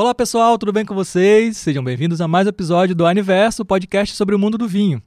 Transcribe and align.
Olá 0.00 0.14
pessoal, 0.14 0.56
tudo 0.56 0.72
bem 0.72 0.84
com 0.84 0.94
vocês? 0.94 1.58
Sejam 1.58 1.84
bem-vindos 1.84 2.22
a 2.22 2.26
mais 2.26 2.46
um 2.46 2.48
episódio 2.48 2.94
do 2.94 3.04
Aniverso, 3.04 3.66
podcast 3.66 4.16
sobre 4.16 4.34
o 4.34 4.38
mundo 4.38 4.56
do 4.56 4.66
vinho. 4.66 5.02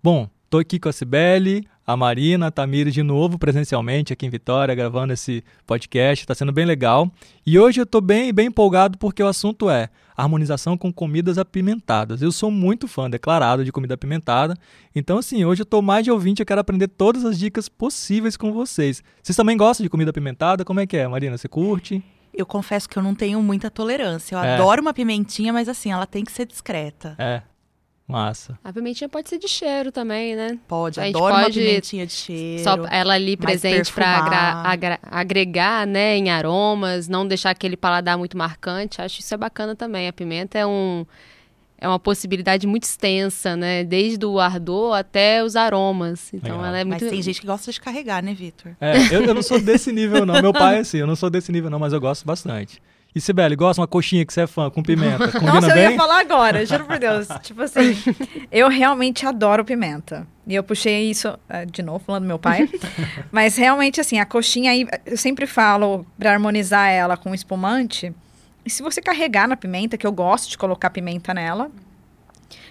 Bom, 0.00 0.30
tô 0.48 0.58
aqui 0.58 0.78
com 0.78 0.88
a 0.88 0.92
Cibele, 0.92 1.66
a 1.88 1.96
Marina, 1.96 2.48
a 2.48 2.50
Tamires 2.50 2.92
de 2.92 3.02
novo 3.02 3.38
presencialmente 3.38 4.12
aqui 4.12 4.26
em 4.26 4.28
Vitória, 4.28 4.74
gravando 4.74 5.10
esse 5.14 5.42
podcast, 5.66 6.22
está 6.22 6.34
sendo 6.34 6.52
bem 6.52 6.66
legal. 6.66 7.10
E 7.46 7.58
hoje 7.58 7.80
eu 7.80 7.86
tô 7.86 7.98
bem, 7.98 8.30
bem 8.30 8.48
empolgado 8.48 8.98
porque 8.98 9.22
o 9.22 9.26
assunto 9.26 9.70
é 9.70 9.88
harmonização 10.14 10.76
com 10.76 10.92
comidas 10.92 11.38
apimentadas. 11.38 12.20
Eu 12.20 12.30
sou 12.30 12.50
muito 12.50 12.86
fã 12.86 13.08
declarado 13.08 13.64
de 13.64 13.72
comida 13.72 13.94
apimentada, 13.94 14.54
então 14.94 15.16
assim, 15.16 15.46
hoje 15.46 15.62
eu 15.62 15.66
tô 15.66 15.80
mais 15.80 16.04
de 16.04 16.10
ouvinte, 16.10 16.42
eu 16.42 16.46
quero 16.46 16.60
aprender 16.60 16.88
todas 16.88 17.24
as 17.24 17.38
dicas 17.38 17.70
possíveis 17.70 18.36
com 18.36 18.52
vocês. 18.52 19.02
Vocês 19.22 19.34
também 19.34 19.56
gostam 19.56 19.82
de 19.82 19.88
comida 19.88 20.10
apimentada? 20.10 20.66
Como 20.66 20.80
é 20.80 20.86
que 20.86 20.94
é, 20.98 21.08
Marina? 21.08 21.38
Você 21.38 21.48
curte? 21.48 22.04
Eu 22.34 22.44
confesso 22.44 22.86
que 22.86 22.98
eu 22.98 23.02
não 23.02 23.14
tenho 23.14 23.40
muita 23.42 23.70
tolerância. 23.70 24.36
Eu 24.36 24.40
É. 24.40 24.56
adoro 24.56 24.82
uma 24.82 24.92
pimentinha, 24.92 25.54
mas 25.54 25.70
assim, 25.70 25.90
ela 25.90 26.04
tem 26.06 26.22
que 26.22 26.32
ser 26.32 26.44
discreta. 26.44 27.14
É, 27.18 27.40
massa. 28.08 28.58
A 28.64 28.72
pimentinha 28.72 29.08
pode 29.08 29.28
ser 29.28 29.38
de 29.38 29.46
cheiro 29.46 29.92
também, 29.92 30.34
né? 30.34 30.58
Pode, 30.66 30.98
A 30.98 31.04
gente 31.04 31.14
adoro 31.14 31.34
uma 31.34 31.42
pode 31.42 31.60
pimentinha 31.60 32.06
de 32.06 32.12
cheiro. 32.12 32.64
Só 32.64 32.86
ela 32.90 33.14
ali 33.14 33.36
presente 33.36 33.92
para 33.92 34.78
agregar, 35.02 35.86
né, 35.86 36.16
em 36.16 36.30
aromas, 36.30 37.06
não 37.06 37.28
deixar 37.28 37.50
aquele 37.50 37.76
paladar 37.76 38.16
muito 38.16 38.36
marcante. 38.36 39.02
Acho 39.02 39.20
isso 39.20 39.34
é 39.34 39.36
bacana 39.36 39.76
também. 39.76 40.08
A 40.08 40.12
pimenta 40.12 40.58
é 40.58 40.66
um 40.66 41.04
é 41.80 41.86
uma 41.86 41.98
possibilidade 41.98 42.66
muito 42.66 42.82
extensa, 42.82 43.56
né? 43.56 43.84
Desde 43.84 44.26
o 44.26 44.40
ardor 44.40 44.96
até 44.96 45.44
os 45.44 45.54
aromas. 45.54 46.32
Então 46.34 46.56
Legal. 46.56 46.66
ela 46.66 46.78
é 46.78 46.84
Mas 46.84 47.00
muito 47.00 47.12
tem 47.12 47.22
gente 47.22 47.40
que 47.40 47.46
gosta 47.46 47.70
de 47.70 47.80
carregar, 47.80 48.20
né, 48.20 48.34
Vitor? 48.34 48.72
É, 48.80 48.96
eu, 49.14 49.22
eu 49.22 49.34
não 49.34 49.42
sou 49.42 49.60
desse 49.60 49.92
nível 49.92 50.26
não. 50.26 50.42
Meu 50.42 50.52
pai 50.52 50.78
é 50.78 50.80
assim, 50.80 50.98
eu 50.98 51.06
não 51.06 51.14
sou 51.14 51.30
desse 51.30 51.52
nível 51.52 51.70
não, 51.70 51.78
mas 51.78 51.92
eu 51.92 52.00
gosto 52.00 52.26
bastante. 52.26 52.82
E 53.14 53.20
Sibeli, 53.20 53.56
gosta 53.56 53.80
uma 53.80 53.88
coxinha 53.88 54.24
que 54.24 54.32
você 54.32 54.42
é 54.42 54.46
fã, 54.46 54.70
com 54.70 54.82
pimenta? 54.82 55.32
Combina 55.32 55.54
Nossa, 55.54 55.68
eu 55.70 55.74
bem? 55.74 55.90
ia 55.90 55.96
falar 55.96 56.20
agora, 56.20 56.64
juro 56.64 56.84
por 56.84 56.98
Deus. 56.98 57.26
tipo 57.42 57.62
assim, 57.62 57.96
eu 58.52 58.68
realmente 58.68 59.26
adoro 59.26 59.64
pimenta. 59.64 60.26
E 60.46 60.54
eu 60.54 60.62
puxei 60.62 61.10
isso, 61.10 61.36
eh, 61.48 61.66
de 61.66 61.82
novo, 61.82 62.00
falando 62.04 62.22
do 62.24 62.28
meu 62.28 62.38
pai. 62.38 62.68
Mas 63.32 63.56
realmente, 63.56 64.00
assim, 64.00 64.18
a 64.18 64.26
coxinha 64.26 64.70
aí, 64.70 64.86
eu 65.04 65.16
sempre 65.16 65.46
falo 65.46 66.06
para 66.18 66.32
harmonizar 66.32 66.90
ela 66.90 67.16
com 67.16 67.34
espumante. 67.34 68.14
E 68.64 68.70
se 68.70 68.82
você 68.82 69.00
carregar 69.00 69.48
na 69.48 69.56
pimenta, 69.56 69.96
que 69.96 70.06
eu 70.06 70.12
gosto 70.12 70.50
de 70.50 70.58
colocar 70.58 70.90
pimenta 70.90 71.32
nela, 71.34 71.70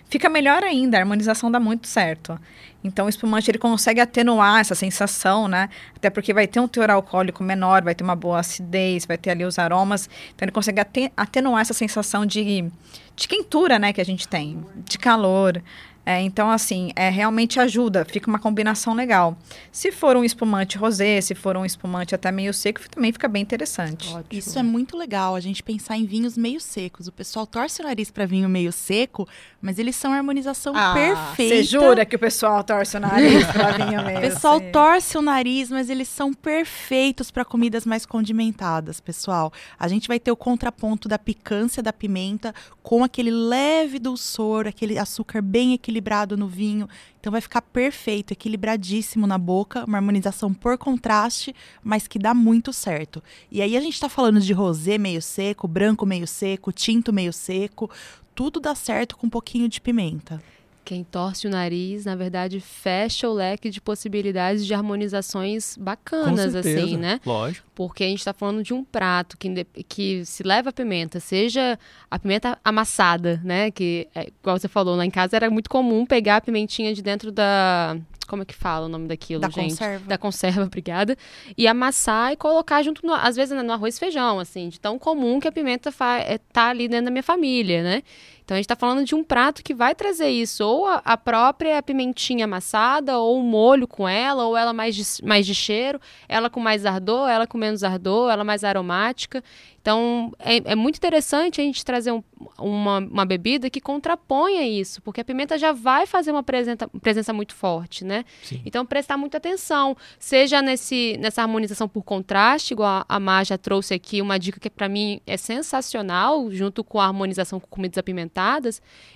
fica 0.09 0.29
melhor 0.29 0.63
ainda. 0.63 0.97
A 0.97 1.01
harmonização 1.01 1.51
dá 1.51 1.59
muito 1.59 1.87
certo. 1.87 2.39
Então, 2.83 3.07
o 3.07 3.09
espumante 3.09 3.49
ele 3.51 3.57
consegue 3.57 3.99
atenuar 3.99 4.59
essa 4.61 4.75
sensação, 4.75 5.47
né? 5.47 5.69
Até 5.95 6.09
porque 6.09 6.33
vai 6.33 6.47
ter 6.47 6.59
um 6.59 6.67
teor 6.67 6.89
alcoólico 6.89 7.43
menor, 7.43 7.83
vai 7.83 7.93
ter 7.95 8.03
uma 8.03 8.15
boa 8.15 8.39
acidez, 8.39 9.05
vai 9.05 9.17
ter 9.17 9.31
ali 9.31 9.43
os 9.43 9.59
aromas. 9.59 10.09
Então, 10.35 10.45
ele 10.45 10.51
consegue 10.51 10.79
ate- 10.79 11.11
atenuar 11.17 11.61
essa 11.61 11.73
sensação 11.73 12.25
de, 12.25 12.71
de 13.15 13.27
quentura, 13.27 13.77
né? 13.79 13.91
Que 13.91 13.99
a 13.99 14.05
gente 14.05 14.27
tem, 14.27 14.63
de 14.85 14.97
calor. 14.97 15.61
É, 16.09 16.21
então, 16.21 16.49
assim, 16.49 16.89
é, 16.95 17.09
realmente 17.09 17.59
ajuda, 17.59 18.05
fica 18.05 18.29
uma 18.29 18.39
combinação 18.39 18.93
legal. 18.93 19.37
Se 19.73 19.91
for 19.91 20.15
um 20.15 20.23
espumante 20.23 20.77
rosé, 20.77 21.19
se 21.19 21.35
for 21.35 21.57
um 21.57 21.65
espumante 21.65 22.15
até 22.15 22.31
meio 22.31 22.53
seco, 22.53 22.79
também 22.89 23.11
fica 23.11 23.27
bem 23.27 23.41
interessante. 23.41 24.15
Isso 24.31 24.57
é 24.57 24.63
muito 24.63 24.95
legal, 24.95 25.35
a 25.35 25.41
gente 25.41 25.61
pensar 25.61 25.97
em 25.97 26.05
vinhos 26.05 26.37
meio 26.37 26.61
secos. 26.61 27.09
O 27.09 27.11
pessoal 27.11 27.45
torce 27.45 27.81
o 27.81 27.83
nariz 27.83 28.09
para 28.09 28.25
vinho 28.25 28.47
meio 28.47 28.71
seco, 28.71 29.27
mas 29.61 29.77
eles 29.79 29.97
são 29.97 30.13
a 30.13 30.15
harmonização 30.15 30.73
perfeita. 30.93 31.55
Você 31.55 31.59
Ah, 31.59 31.63
jura 31.81 32.05
que 32.05 32.15
o 32.15 32.19
pessoal 32.19 32.63
torce 32.63 32.95
o 32.95 33.01
nariz 33.01 33.45
pra 33.47 33.71
vinho 33.85 33.99
O 34.01 34.05
mesmo? 34.05 34.21
pessoal 34.21 34.59
Sim. 34.61 34.71
torce 34.71 35.17
o 35.17 35.21
nariz, 35.21 35.69
mas 35.69 35.89
eles 35.89 36.07
são 36.07 36.33
perfeitos 36.33 37.29
para 37.31 37.43
comidas 37.43 37.85
mais 37.85 38.05
condimentadas, 38.05 39.01
pessoal. 39.01 39.51
A 39.77 39.89
gente 39.89 40.07
vai 40.07 40.21
ter 40.21 40.31
o 40.31 40.37
contraponto 40.37 41.09
da 41.09 41.19
picância 41.19 41.83
da 41.83 41.91
pimenta 41.91 42.55
com 42.81 43.03
aquele 43.03 43.29
leve 43.29 43.99
dulçor, 43.99 44.67
aquele 44.67 44.97
açúcar 44.97 45.41
bem 45.41 45.73
equilibrado 45.73 45.96
no 46.37 46.47
vinho. 46.47 46.87
Então 47.19 47.31
vai 47.31 47.41
ficar 47.41 47.61
perfeito, 47.61 48.31
equilibradíssimo 48.31 49.27
na 49.27 49.37
boca, 49.37 49.85
uma 49.85 49.97
harmonização 49.97 50.53
por 50.53 50.77
contraste, 50.77 51.55
mas 51.83 52.07
que 52.07 52.19
dá 52.19 52.33
muito 52.33 52.71
certo. 52.71 53.21
E 53.51 53.61
aí 53.61 53.75
a 53.77 53.81
gente 53.81 53.99
tá 53.99 54.09
falando 54.09 54.39
de 54.39 54.53
rosé 54.53 54.97
meio 54.97 55.21
seco, 55.21 55.67
branco 55.67 56.05
meio 56.05 56.27
seco, 56.27 56.71
tinto 56.71 57.11
meio 57.11 57.33
seco, 57.33 57.89
tudo 58.33 58.59
dá 58.59 58.75
certo 58.75 59.17
com 59.17 59.27
um 59.27 59.29
pouquinho 59.29 59.67
de 59.67 59.81
pimenta. 59.81 60.41
Quem 60.87 61.03
torce 61.03 61.47
o 61.47 61.49
nariz, 61.49 62.05
na 62.05 62.15
verdade, 62.15 62.61
fecha 62.61 63.27
o 63.27 63.33
leque 63.33 63.69
de 63.69 63.81
possibilidades 63.81 64.65
de 64.65 64.73
harmonizações 64.73 65.75
bacanas, 65.77 66.53
certeza, 66.53 66.59
assim, 66.85 66.95
né? 66.95 67.19
Lógico. 67.25 67.67
Porque 67.75 68.05
a 68.05 68.07
gente 68.07 68.19
está 68.19 68.31
falando 68.33 68.63
de 68.63 68.73
um 68.73 68.85
prato 68.85 69.37
que, 69.37 69.65
que 69.87 70.23
se 70.25 70.43
leva 70.43 70.69
a 70.69 70.73
pimenta, 70.73 71.19
seja 71.19 71.77
a 72.09 72.17
pimenta 72.17 72.57
amassada, 72.63 73.41
né? 73.43 73.69
Que, 73.69 74.07
é, 74.15 74.29
igual 74.41 74.57
você 74.57 74.69
falou, 74.69 74.95
lá 74.95 75.05
em 75.05 75.09
casa 75.11 75.35
era 75.35 75.49
muito 75.49 75.69
comum 75.69 76.05
pegar 76.05 76.37
a 76.37 76.41
pimentinha 76.41 76.93
de 76.93 77.01
dentro 77.01 77.33
da. 77.33 77.97
Como 78.25 78.41
é 78.43 78.45
que 78.45 78.53
fala 78.55 78.85
o 78.85 78.89
nome 78.89 79.07
daquilo, 79.07 79.41
Da 79.41 79.49
gente? 79.49 79.71
conserva. 79.71 80.05
Da 80.07 80.17
conserva, 80.17 80.63
obrigada. 80.67 81.17
E 81.57 81.67
amassar 81.67 82.31
e 82.31 82.37
colocar 82.37 82.81
junto, 82.81 83.05
no- 83.05 83.13
às 83.13 83.35
vezes, 83.35 83.61
no 83.61 83.71
arroz 83.73 83.97
e 83.97 83.99
feijão, 83.99 84.39
assim, 84.39 84.69
de 84.69 84.79
tão 84.79 84.97
comum 84.97 85.39
que 85.39 85.47
a 85.49 85.51
pimenta 85.51 85.91
fa 85.91 86.17
é, 86.19 86.37
tá 86.37 86.69
ali 86.69 86.87
dentro 86.87 87.05
da 87.05 87.11
minha 87.11 87.23
família, 87.23 87.83
né? 87.83 88.03
Então 88.47 88.55
a 88.55 88.59
gente 88.59 88.63
está 88.63 88.77
falando 88.77 89.03
de 89.03 89.13
um 89.13 89.25
prato 89.25 89.61
que 89.61 89.73
vai 89.73 89.93
trazer 89.93 90.29
isso, 90.29 90.63
ou 90.65 90.87
a, 90.87 91.01
a 91.03 91.17
própria 91.17 91.83
pimentinha 91.83 92.45
amassada, 92.45 93.17
ou 93.19 93.41
o 93.41 93.43
molho 93.43 93.85
com 93.85 94.07
ela, 94.07 94.45
ou 94.45 94.55
ela 94.55 94.71
mais 94.71 94.95
de, 94.95 95.03
mais 95.21 95.45
de 95.45 95.53
cheiro, 95.53 95.99
ela 96.29 96.49
com 96.49 96.61
mais 96.61 96.85
ardor, 96.85 97.27
ela 97.27 97.45
com 97.45 97.57
menos 97.57 97.83
ardor, 97.83 98.31
ela 98.31 98.45
mais 98.45 98.63
aromática. 98.63 99.43
Então 99.81 100.31
é, 100.39 100.71
é 100.71 100.75
muito 100.75 100.95
interessante 100.95 101.59
a 101.59 101.63
gente 101.63 101.83
trazer 101.83 102.11
um- 102.11 102.23
uma, 102.57 102.99
uma 102.99 103.25
bebida 103.25 103.69
que 103.69 103.79
contraponha 103.81 104.65
isso, 104.65 105.01
porque 105.01 105.19
a 105.21 105.25
pimenta 105.25 105.57
já 105.57 105.71
vai 105.73 106.05
fazer 106.05 106.31
uma 106.31 106.43
presença, 106.43 106.87
presença 107.01 107.33
muito 107.33 107.53
forte, 107.53 108.03
né? 108.05 108.23
Sim. 108.43 108.61
Então 108.65 108.85
prestar 108.85 109.17
muita 109.17 109.37
atenção, 109.37 109.95
seja 110.19 110.61
nesse, 110.61 111.17
nessa 111.19 111.41
harmonização 111.41 111.87
por 111.87 112.03
contraste, 112.03 112.73
igual 112.73 112.89
a- 112.89 113.05
a 113.09 113.19
Má 113.19 113.43
já 113.43 113.57
trouxe 113.57 113.93
aqui 113.93 114.21
uma 114.21 114.37
dica 114.39 114.57
que 114.59 114.69
para 114.69 114.87
mim 114.89 115.19
é 115.27 115.35
sensacional, 115.37 116.49
junto 116.51 116.83
com 116.83 116.99
a 116.99 117.05
harmonização 117.05 117.59
com 117.59 117.67
comidas 117.67 117.97
apimentadas, 117.97 118.36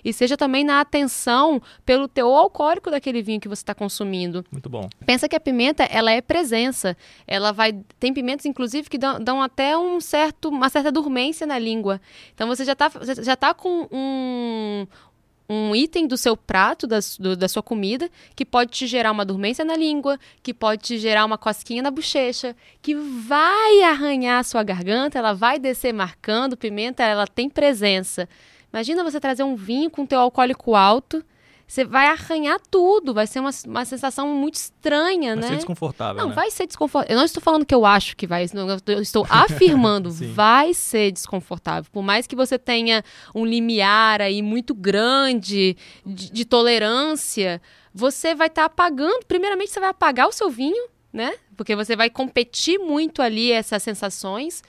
e 0.03 0.11
seja 0.13 0.35
também 0.35 0.63
na 0.63 0.79
atenção 0.81 1.61
pelo 1.85 2.07
teor 2.07 2.37
alcoólico 2.37 2.89
daquele 2.89 3.21
vinho 3.21 3.39
que 3.39 3.47
você 3.47 3.61
está 3.61 3.75
consumindo. 3.75 4.43
Muito 4.51 4.69
bom. 4.69 4.89
Pensa 5.05 5.29
que 5.29 5.35
a 5.35 5.39
pimenta, 5.39 5.83
ela 5.83 6.11
é 6.11 6.21
presença. 6.21 6.95
Ela 7.27 7.51
vai 7.51 7.73
tem 7.99 8.13
pimentas 8.13 8.45
inclusive 8.45 8.89
que 8.89 8.97
dão, 8.97 9.19
dão 9.19 9.41
até 9.41 9.77
um 9.77 9.99
certo 10.01 10.49
uma 10.49 10.69
certa 10.69 10.91
dormência 10.91 11.45
na 11.45 11.57
língua. 11.59 12.01
Então 12.33 12.47
você 12.47 12.65
já 12.65 12.75
tá 12.75 12.89
você 12.89 13.23
já 13.23 13.35
tá 13.35 13.53
com 13.53 13.87
um 13.91 14.87
um 15.53 15.75
item 15.75 16.07
do 16.07 16.15
seu 16.15 16.37
prato, 16.37 16.87
da, 16.87 16.99
do- 17.19 17.35
da 17.35 17.49
sua 17.49 17.61
comida, 17.61 18.09
que 18.37 18.45
pode 18.45 18.71
te 18.71 18.87
gerar 18.87 19.11
uma 19.11 19.25
dormência 19.25 19.65
na 19.65 19.75
língua, 19.75 20.17
que 20.41 20.53
pode 20.53 20.81
te 20.81 20.97
gerar 20.97 21.25
uma 21.25 21.37
cosquinha 21.37 21.81
na 21.83 21.91
bochecha, 21.91 22.55
que 22.81 22.95
vai 22.95 23.81
arranhar 23.83 24.39
a 24.39 24.43
sua 24.43 24.63
garganta, 24.63 25.19
ela 25.19 25.33
vai 25.33 25.59
descer 25.59 25.93
marcando. 25.93 26.55
Pimenta, 26.55 27.03
ela 27.03 27.27
tem 27.27 27.49
presença. 27.49 28.29
Imagina 28.73 29.03
você 29.03 29.19
trazer 29.19 29.43
um 29.43 29.55
vinho 29.55 29.89
com 29.89 30.05
teu 30.05 30.19
alcoólico 30.19 30.75
alto, 30.75 31.23
você 31.71 31.85
vai 31.85 32.07
arranhar 32.07 32.59
tudo, 32.69 33.13
vai 33.13 33.25
ser 33.25 33.39
uma, 33.39 33.49
uma 33.65 33.85
sensação 33.85 34.27
muito 34.27 34.55
estranha, 34.55 35.35
Vai 35.35 35.41
né? 35.41 35.47
ser 35.47 35.55
desconfortável, 35.55 36.21
Não, 36.21 36.27
né? 36.29 36.35
vai 36.35 36.51
ser 36.51 36.67
desconfortável. 36.67 37.15
Eu 37.15 37.17
não 37.17 37.23
estou 37.23 37.41
falando 37.41 37.65
que 37.65 37.73
eu 37.73 37.85
acho 37.85 38.17
que 38.17 38.27
vai, 38.27 38.45
eu 38.89 39.01
estou 39.01 39.25
afirmando, 39.31 40.11
vai 40.33 40.73
ser 40.73 41.13
desconfortável. 41.13 41.89
Por 41.89 42.03
mais 42.03 42.27
que 42.27 42.35
você 42.35 42.59
tenha 42.59 43.01
um 43.33 43.45
limiar 43.45 44.21
aí 44.21 44.41
muito 44.41 44.73
grande 44.73 45.77
de, 46.05 46.29
de 46.29 46.43
tolerância, 46.43 47.61
você 47.93 48.35
vai 48.35 48.47
estar 48.47 48.65
apagando. 48.65 49.25
Primeiramente, 49.25 49.71
você 49.71 49.79
vai 49.79 49.89
apagar 49.91 50.27
o 50.27 50.33
seu 50.33 50.49
vinho, 50.49 50.89
né? 51.13 51.33
Porque 51.55 51.73
você 51.73 51.95
vai 51.95 52.09
competir 52.09 52.79
muito 52.79 53.21
ali 53.21 53.49
essas 53.49 53.81
sensações. 53.81 54.61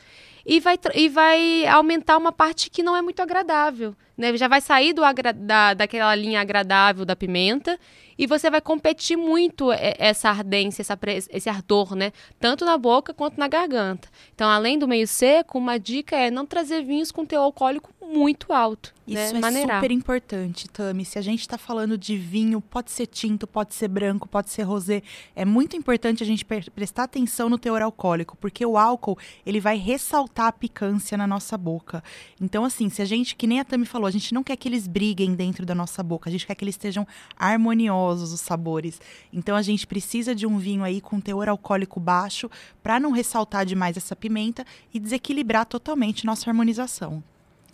E 0.44 0.61
vai, 0.61 0.79
e 0.94 1.09
vai 1.09 1.67
aumentar 1.67 2.17
uma 2.17 2.33
parte 2.33 2.71
que 2.71 2.83
não 2.83 2.97
é 2.97 3.03
muito 3.03 3.21
agradável. 3.21 3.94
Né? 4.17 4.37
Já 4.37 4.49
vai 4.49 4.61
sair 4.61 4.93
do 4.93 5.03
da, 5.35 5.75
daquela 5.75 6.15
linha 6.15 6.41
agradável 6.41 7.05
da 7.05 7.17
pimenta 7.17 7.79
e 8.19 8.27
você 8.27 8.50
vai 8.50 8.61
competir 8.61 9.17
muito 9.17 9.73
essa 9.73 10.29
ardência, 10.29 10.83
essa, 10.83 10.99
esse 11.31 11.49
ardor, 11.49 11.94
né? 11.94 12.12
Tanto 12.39 12.65
na 12.65 12.77
boca 12.77 13.15
quanto 13.15 13.39
na 13.39 13.49
garganta. 13.49 14.09
Então, 14.35 14.49
além 14.49 14.79
do 14.79 14.87
meio 14.87 15.06
seco, 15.06 15.59
uma 15.59 15.79
dica 15.79 16.17
é 16.17 16.31
não 16.31 16.47
trazer 16.47 16.85
vinhos 16.85 17.11
com 17.11 17.25
teor 17.25 17.44
alcoólico 17.44 17.92
muito 18.02 18.52
alto. 18.52 18.93
Isso 19.06 19.32
né? 19.32 19.38
é 19.38 19.40
Maneirar. 19.40 19.81
super 19.81 19.90
importante, 19.90 20.69
Tami. 20.69 21.04
Se 21.04 21.19
a 21.19 21.22
gente 21.22 21.40
está 21.40 21.58
falando 21.58 21.99
de 21.99 22.16
vinho, 22.16 22.60
pode 22.60 22.90
ser 22.90 23.06
tinto, 23.06 23.46
pode 23.46 23.75
ser 23.75 23.88
branco, 23.88 24.28
pode 24.28 24.50
ser 24.50 24.62
rosé. 24.62 25.02
É 25.34 25.44
muito 25.44 25.76
importante 25.76 26.22
a 26.22 26.26
gente 26.26 26.44
pre- 26.44 26.70
prestar 26.70 27.04
atenção 27.04 27.49
no 27.49 27.58
teor 27.58 27.82
alcoólico, 27.82 28.37
porque 28.37 28.64
o 28.64 28.78
álcool 28.78 29.19
ele 29.44 29.60
vai 29.60 29.76
ressaltar 29.76 30.46
a 30.46 30.52
picância 30.52 31.19
na 31.19 31.26
nossa 31.26 31.58
boca. 31.58 32.02
Então, 32.40 32.64
assim, 32.64 32.88
se 32.88 33.02
a 33.02 33.04
gente, 33.04 33.34
que 33.34 33.46
nem 33.46 33.60
a 33.60 33.64
Tami 33.64 33.87
falou, 33.87 34.06
a 34.06 34.10
gente 34.10 34.32
não 34.32 34.44
quer 34.44 34.56
que 34.56 34.69
eles 34.69 34.87
briguem 34.87 35.34
dentro 35.34 35.66
da 35.66 35.75
nossa 35.75 36.02
boca, 36.02 36.28
a 36.28 36.32
gente 36.32 36.46
quer 36.46 36.55
que 36.55 36.64
eles 36.64 36.75
estejam 36.75 37.06
harmoniosos 37.37 38.32
os 38.32 38.40
sabores. 38.40 39.00
Então, 39.32 39.56
a 39.56 39.62
gente 39.62 39.87
precisa 39.87 40.34
de 40.34 40.46
um 40.46 40.58
vinho 40.58 40.84
aí 40.84 41.00
com 41.00 41.20
teor 41.20 41.48
alcoólico 41.48 41.98
baixo 41.98 42.48
para 42.82 43.00
não 43.00 43.10
ressaltar 43.10 43.66
demais 43.66 43.96
essa 43.96 44.14
pimenta 44.14 44.64
e 44.94 45.00
desequilibrar 45.00 45.66
totalmente 45.66 46.25
nossa 46.25 46.48
harmonização. 46.48 47.22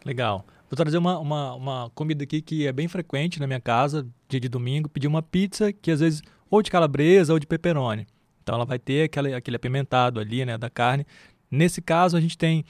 Legal. 0.04 0.44
Vou 0.70 0.76
trazer 0.76 0.98
uma, 0.98 1.18
uma, 1.18 1.54
uma 1.54 1.90
comida 1.94 2.24
aqui 2.24 2.42
que 2.42 2.66
é 2.66 2.72
bem 2.72 2.88
frequente 2.88 3.40
na 3.40 3.46
minha 3.46 3.60
casa, 3.60 4.06
dia 4.28 4.38
de 4.38 4.48
domingo, 4.48 4.88
pedir 4.88 5.06
uma 5.06 5.22
pizza 5.22 5.72
que 5.72 5.90
às 5.90 6.00
vezes 6.00 6.22
ou 6.50 6.62
de 6.62 6.70
calabresa 6.70 7.32
ou 7.32 7.38
de 7.38 7.46
pepperoni. 7.46 8.06
Então 8.42 8.54
ela 8.54 8.64
vai 8.64 8.78
ter 8.78 9.04
aquele, 9.04 9.34
aquele 9.34 9.56
apimentado 9.56 10.20
ali, 10.20 10.44
né, 10.44 10.56
da 10.56 10.70
carne. 10.70 11.06
Nesse 11.50 11.80
caso 11.80 12.16
a 12.16 12.20
gente 12.20 12.36
tem 12.36 12.64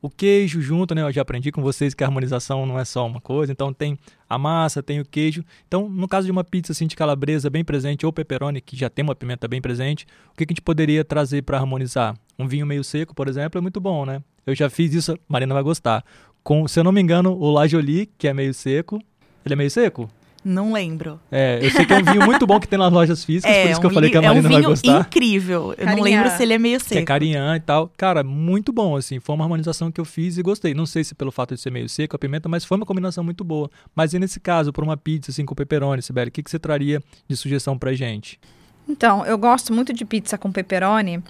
o 0.00 0.08
queijo 0.08 0.60
junto, 0.60 0.94
né? 0.94 1.02
Eu 1.02 1.12
já 1.12 1.22
aprendi 1.22 1.50
com 1.50 1.60
vocês 1.60 1.92
que 1.92 2.04
a 2.04 2.06
harmonização 2.06 2.64
não 2.64 2.78
é 2.78 2.84
só 2.84 3.06
uma 3.06 3.20
coisa. 3.20 3.52
Então 3.52 3.72
tem 3.72 3.98
a 4.28 4.38
massa, 4.38 4.82
tem 4.82 5.00
o 5.00 5.04
queijo. 5.04 5.44
Então, 5.66 5.88
no 5.88 6.06
caso 6.06 6.26
de 6.26 6.30
uma 6.30 6.44
pizza 6.44 6.72
assim 6.72 6.86
de 6.86 6.94
calabresa 6.94 7.50
bem 7.50 7.64
presente 7.64 8.06
ou 8.06 8.12
pepperoni 8.12 8.60
que 8.60 8.76
já 8.76 8.88
tem 8.88 9.02
uma 9.02 9.14
pimenta 9.14 9.48
bem 9.48 9.60
presente, 9.60 10.06
o 10.32 10.36
que, 10.36 10.46
que 10.46 10.52
a 10.52 10.54
gente 10.54 10.62
poderia 10.62 11.04
trazer 11.04 11.42
para 11.42 11.58
harmonizar? 11.58 12.14
Um 12.38 12.46
vinho 12.46 12.66
meio 12.66 12.84
seco, 12.84 13.14
por 13.14 13.26
exemplo, 13.28 13.58
é 13.58 13.60
muito 13.60 13.80
bom, 13.80 14.06
né? 14.06 14.22
Eu 14.46 14.54
já 14.54 14.70
fiz 14.70 14.94
isso, 14.94 15.18
Marina 15.28 15.52
vai 15.52 15.62
gostar. 15.62 16.04
Com, 16.48 16.66
se 16.66 16.80
eu 16.80 16.84
não 16.84 16.92
me 16.92 16.98
engano, 17.02 17.36
o 17.38 17.50
Lajoli, 17.50 18.08
que 18.16 18.26
é 18.26 18.32
meio 18.32 18.54
seco. 18.54 18.98
Ele 19.44 19.52
é 19.52 19.56
meio 19.56 19.70
seco? 19.70 20.08
Não 20.42 20.72
lembro. 20.72 21.20
É, 21.30 21.58
eu 21.60 21.70
sei 21.70 21.84
que 21.84 21.92
é 21.92 21.98
um 21.98 22.02
vinho 22.02 22.24
muito 22.24 22.46
bom 22.46 22.58
que 22.58 22.66
tem 22.66 22.78
nas 22.78 22.90
lojas 22.90 23.22
físicas, 23.22 23.54
por 23.54 23.70
isso 23.70 23.80
que 23.80 23.84
eu 23.86 23.90
um 23.90 23.92
falei 23.92 24.08
li- 24.08 24.12
que 24.12 24.16
a 24.16 24.20
é 24.26 24.30
um 24.30 24.34
Marina 24.36 24.48
vai 24.48 24.56
vinho 24.58 24.70
gostar. 24.70 25.00
incrível. 25.00 25.74
Eu 25.76 25.86
não 25.88 26.00
lembro 26.00 26.30
se 26.30 26.42
ele 26.42 26.54
é 26.54 26.58
meio 26.58 26.78
Que 26.80 26.86
é 26.86 26.88
seco. 26.88 27.04
carinhã 27.06 27.54
e 27.54 27.60
tal. 27.60 27.92
Cara, 27.98 28.24
muito 28.24 28.72
bom, 28.72 28.96
assim. 28.96 29.20
Foi 29.20 29.34
uma 29.34 29.44
harmonização 29.44 29.92
que 29.92 30.00
eu 30.00 30.06
fiz 30.06 30.38
e 30.38 30.42
gostei. 30.42 30.72
Não 30.72 30.86
sei 30.86 31.04
se 31.04 31.14
pelo 31.14 31.30
fato 31.30 31.54
de 31.54 31.60
ser 31.60 31.70
meio 31.70 31.86
seco 31.86 32.16
a 32.16 32.18
pimenta, 32.18 32.48
mas 32.48 32.64
foi 32.64 32.78
uma 32.78 32.86
combinação 32.86 33.22
muito 33.22 33.44
boa. 33.44 33.68
Mas 33.94 34.14
e 34.14 34.18
nesse 34.18 34.40
caso, 34.40 34.72
por 34.72 34.82
uma 34.82 34.96
pizza, 34.96 35.30
assim, 35.30 35.44
com 35.44 35.54
pepperoni, 35.54 36.00
Sibeli, 36.00 36.30
o 36.30 36.32
que, 36.32 36.42
que 36.42 36.50
você 36.50 36.58
traria 36.58 37.02
de 37.28 37.36
sugestão 37.36 37.76
pra 37.76 37.92
gente? 37.92 38.40
Então, 38.88 39.26
eu 39.26 39.36
gosto 39.36 39.70
muito 39.74 39.92
de 39.92 40.02
pizza 40.06 40.38
com 40.38 40.50
pepperoni. 40.50 41.22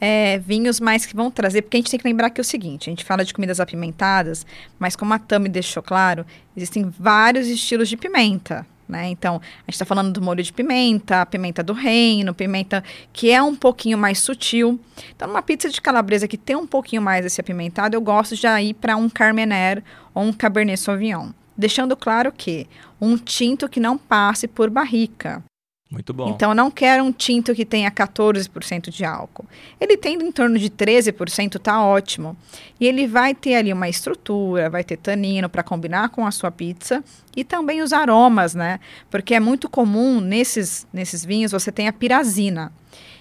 É, 0.00 0.38
vinhos 0.38 0.80
mais 0.80 1.06
que 1.06 1.16
vão 1.16 1.30
trazer, 1.30 1.62
porque 1.62 1.76
a 1.76 1.80
gente 1.80 1.90
tem 1.90 2.00
que 2.00 2.06
lembrar 2.06 2.30
que 2.30 2.40
é 2.40 2.42
o 2.42 2.44
seguinte, 2.44 2.88
a 2.88 2.92
gente 2.92 3.04
fala 3.04 3.24
de 3.24 3.32
comidas 3.32 3.60
apimentadas, 3.60 4.46
mas 4.78 4.96
como 4.96 5.14
a 5.14 5.18
Tami 5.18 5.48
deixou 5.48 5.82
claro, 5.82 6.26
existem 6.56 6.92
vários 6.98 7.46
estilos 7.46 7.88
de 7.88 7.96
pimenta, 7.96 8.66
né? 8.88 9.08
Então, 9.08 9.36
a 9.36 9.70
gente 9.70 9.74
está 9.74 9.84
falando 9.84 10.12
do 10.12 10.20
molho 10.20 10.42
de 10.42 10.52
pimenta, 10.52 11.22
a 11.22 11.26
pimenta 11.26 11.62
do 11.62 11.72
reino, 11.72 12.34
pimenta 12.34 12.84
que 13.12 13.30
é 13.30 13.42
um 13.42 13.56
pouquinho 13.56 13.96
mais 13.96 14.18
sutil. 14.18 14.78
Então, 15.14 15.28
numa 15.28 15.42
pizza 15.42 15.70
de 15.70 15.80
calabresa 15.80 16.28
que 16.28 16.36
tem 16.36 16.54
um 16.56 16.66
pouquinho 16.66 17.00
mais 17.00 17.24
desse 17.24 17.40
apimentado, 17.40 17.96
eu 17.96 18.00
gosto 18.00 18.36
de 18.36 18.46
ir 18.46 18.74
para 18.74 18.96
um 18.96 19.08
Carmener 19.08 19.82
ou 20.14 20.24
um 20.24 20.32
Cabernet 20.32 20.78
Sauvignon. 20.78 21.30
Deixando 21.56 21.96
claro 21.96 22.32
que 22.32 22.66
um 23.00 23.16
tinto 23.16 23.68
que 23.68 23.80
não 23.80 23.96
passe 23.96 24.46
por 24.46 24.68
barrica. 24.68 25.42
Muito 25.94 26.12
bom. 26.12 26.28
Então, 26.28 26.50
eu 26.50 26.54
não 26.56 26.72
quero 26.72 27.04
um 27.04 27.12
tinto 27.12 27.54
que 27.54 27.64
tenha 27.64 27.88
14% 27.88 28.90
de 28.90 29.04
álcool. 29.04 29.46
Ele 29.80 29.96
tendo 29.96 30.24
em 30.24 30.32
torno 30.32 30.58
de 30.58 30.68
13%, 30.68 31.58
tá 31.60 31.80
ótimo. 31.82 32.36
E 32.80 32.86
ele 32.86 33.06
vai 33.06 33.32
ter 33.32 33.54
ali 33.54 33.72
uma 33.72 33.88
estrutura, 33.88 34.68
vai 34.68 34.82
ter 34.82 34.96
tanino 34.96 35.48
para 35.48 35.62
combinar 35.62 36.08
com 36.08 36.26
a 36.26 36.32
sua 36.32 36.50
pizza 36.50 37.02
e 37.36 37.44
também 37.44 37.80
os 37.80 37.92
aromas, 37.92 38.56
né? 38.56 38.80
Porque 39.08 39.34
é 39.34 39.40
muito 39.40 39.68
comum 39.70 40.20
nesses, 40.20 40.84
nesses 40.92 41.24
vinhos 41.24 41.52
você 41.52 41.70
tem 41.70 41.86
a 41.86 41.92
pirazina. 41.92 42.72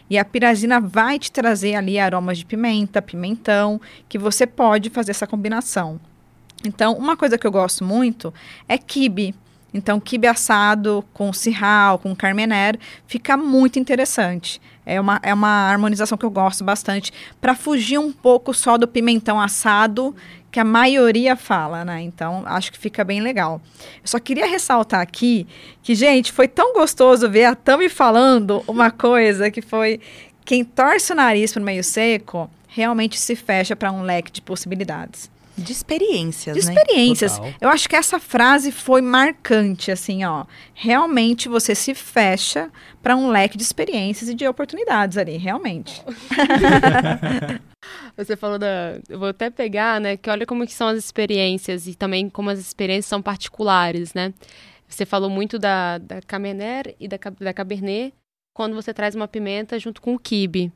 E 0.10 0.18
a 0.18 0.26
pirazina 0.26 0.82
vai 0.82 1.20
te 1.20 1.32
trazer 1.32 1.76
ali 1.76 2.00
aromas 2.00 2.40
de 2.40 2.46
pimenta, 2.46 3.02
pimentão, 3.04 3.80
que 4.10 4.18
você 4.18 4.48
pode 4.48 4.90
fazer 4.90 5.12
essa 5.12 5.28
combinação. 5.28 6.00
Então, 6.66 6.94
uma 6.94 7.16
coisa 7.16 7.38
que 7.38 7.46
eu 7.46 7.52
gosto 7.52 7.84
muito 7.84 8.34
é 8.68 8.78
quibe. 8.78 9.36
Então, 9.74 10.00
quibe 10.00 10.28
assado 10.28 11.04
com 11.14 11.34
cirral, 11.34 11.98
com 11.98 12.16
carmener, 12.16 12.78
fica 13.08 13.36
muito 13.36 13.80
interessante. 13.80 14.62
É 14.86 15.00
uma, 15.00 15.20
é 15.24 15.34
uma 15.34 15.70
harmonização 15.70 16.18
que 16.18 16.26
eu 16.26 16.30
gosto 16.30 16.64
bastante, 16.64 17.12
para 17.42 17.56
fugir 17.56 17.98
um 17.98 18.12
pouco 18.12 18.54
só 18.54 18.78
do 18.78 18.88
pimentão 18.88 19.40
assado, 19.40 20.16
que 20.52 20.60
a 20.60 20.64
maioria 20.64 21.36
fala, 21.36 21.84
né? 21.84 22.02
Então, 22.02 22.44
acho 22.46 22.72
que 22.72 22.78
fica 22.78 23.04
bem 23.04 23.22
legal. 23.22 23.60
Eu 23.96 24.08
só 24.08 24.20
queria 24.20 24.46
ressaltar 24.46 25.02
aqui 25.02 25.48
que, 25.82 25.96
gente, 25.96 26.32
foi 26.32 26.48
tão 26.48 26.74
gostoso 26.74 27.28
ver 27.30 27.46
a 27.46 27.56
Tami 27.56 27.90
falando 27.90 28.64
uma 28.68 28.92
coisa 28.92 29.50
que 29.50 29.62
foi 29.62 30.00
quem 30.46 30.64
torce 30.64 31.12
o 31.12 31.16
nariz 31.16 31.54
pro 31.54 31.64
meio 31.64 31.84
seco 31.84 32.50
realmente 32.68 33.20
se 33.20 33.36
fecha 33.36 33.76
para 33.76 33.92
um 33.92 34.02
leque 34.02 34.32
de 34.32 34.42
possibilidades. 34.42 35.33
De 35.58 35.72
experiências, 35.72 36.58
De 36.58 36.66
né? 36.66 36.74
experiências. 36.74 37.38
Total. 37.38 37.54
Eu 37.62 37.70
acho 37.70 37.88
que 37.88 37.96
essa 37.96 38.20
frase 38.20 38.72
foi 38.72 39.02
marcante, 39.02 39.92
assim, 39.92 40.24
ó. 40.24 40.46
Realmente 40.74 41.48
você 41.48 41.76
se 41.76 41.94
fecha 41.94 42.72
para 43.02 43.16
um 43.16 43.30
leque 43.30 43.58
de 43.58 43.64
experiências 43.64 44.30
e 44.30 44.34
de 44.34 44.48
oportunidades 44.48 45.18
ali, 45.18 45.38
realmente. 45.38 46.04
Você 48.16 48.38
falou 48.38 48.60
da. 48.60 49.00
Eu 49.10 49.20
vou 49.20 49.28
até 49.30 49.50
pegar, 49.50 50.00
né? 50.00 50.16
Que 50.16 50.30
olha 50.30 50.46
como 50.46 50.66
que 50.66 50.74
são 50.74 50.88
as 50.88 50.98
experiências 50.98 51.88
e 51.88 51.96
também 51.96 52.30
como 52.30 52.50
as 52.50 52.60
experiências 52.60 53.08
são 53.08 53.22
particulares, 53.22 54.14
né? 54.14 54.34
Você 54.88 55.06
falou 55.06 55.30
muito 55.30 55.58
da, 55.58 55.98
da 55.98 56.22
Cabernet 56.22 56.96
e 57.00 57.08
da, 57.08 57.18
da 57.40 57.54
Cabernet 57.54 58.14
quando 58.54 58.76
você 58.76 58.94
traz 58.94 59.16
uma 59.16 59.28
pimenta 59.28 59.80
junto 59.80 60.02
com 60.02 60.14
o 60.14 60.20
quibe. 60.20 60.72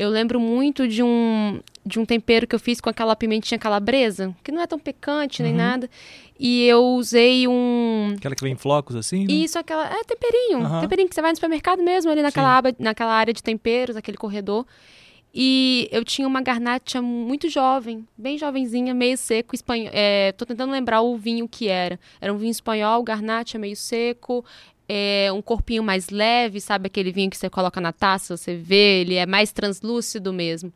Eu 0.00 0.08
lembro 0.08 0.40
muito 0.40 0.88
de 0.88 1.02
um, 1.02 1.60
de 1.84 1.98
um 2.00 2.06
tempero 2.06 2.46
que 2.46 2.54
eu 2.54 2.58
fiz 2.58 2.80
com 2.80 2.88
aquela 2.88 3.14
pimentinha 3.14 3.58
calabresa, 3.58 4.34
que 4.42 4.50
não 4.50 4.62
é 4.62 4.66
tão 4.66 4.78
picante 4.78 5.42
nem 5.42 5.52
Uhum. 5.52 5.58
nada. 5.58 5.90
E 6.38 6.64
eu 6.64 6.82
usei 6.94 7.46
um. 7.46 8.14
Aquela 8.16 8.34
que 8.34 8.42
vem 8.42 8.54
em 8.54 8.56
flocos 8.56 8.96
assim, 8.96 9.26
né? 9.26 9.32
Isso, 9.34 9.58
aquela. 9.58 9.86
É 9.86 10.02
temperinho. 10.04 10.60
Aham. 10.62 10.80
Temperinho 10.80 11.06
que 11.08 11.14
você 11.14 11.20
vai 11.20 11.32
no 11.32 11.36
supermercado 11.36 11.82
mesmo, 11.82 12.10
ali 12.10 12.22
naquela, 12.22 12.48
Sim. 12.52 12.58
aba, 12.58 12.74
naquela 12.78 13.12
área 13.12 13.34
de 13.34 13.42
temperos, 13.42 13.94
aquele 13.94 14.16
corredor. 14.16 14.64
E 15.34 15.86
eu 15.92 16.02
tinha 16.04 16.26
uma 16.26 16.40
garnacha 16.40 17.00
muito 17.00 17.48
jovem, 17.48 18.04
bem 18.16 18.36
jovenzinha, 18.36 18.92
meio 18.94 19.16
seco, 19.16 19.54
espanhol. 19.54 19.90
É, 19.92 20.32
tô 20.32 20.44
tentando 20.46 20.72
lembrar 20.72 21.02
o 21.02 21.16
vinho 21.16 21.46
que 21.46 21.68
era. 21.68 22.00
Era 22.20 22.32
um 22.32 22.36
vinho 22.38 22.50
espanhol, 22.50 23.02
garnacha 23.02 23.58
meio 23.58 23.76
seco, 23.76 24.44
é, 24.92 25.30
um 25.32 25.40
corpinho 25.40 25.82
mais 25.84 26.08
leve, 26.10 26.60
sabe 26.60 26.86
aquele 26.88 27.12
vinho 27.12 27.30
que 27.30 27.36
você 27.36 27.48
coloca 27.48 27.80
na 27.80 27.92
taça, 27.92 28.36
você 28.36 28.56
vê, 28.56 29.02
ele 29.02 29.14
é 29.14 29.24
mais 29.26 29.52
translúcido 29.52 30.32
mesmo. 30.32 30.72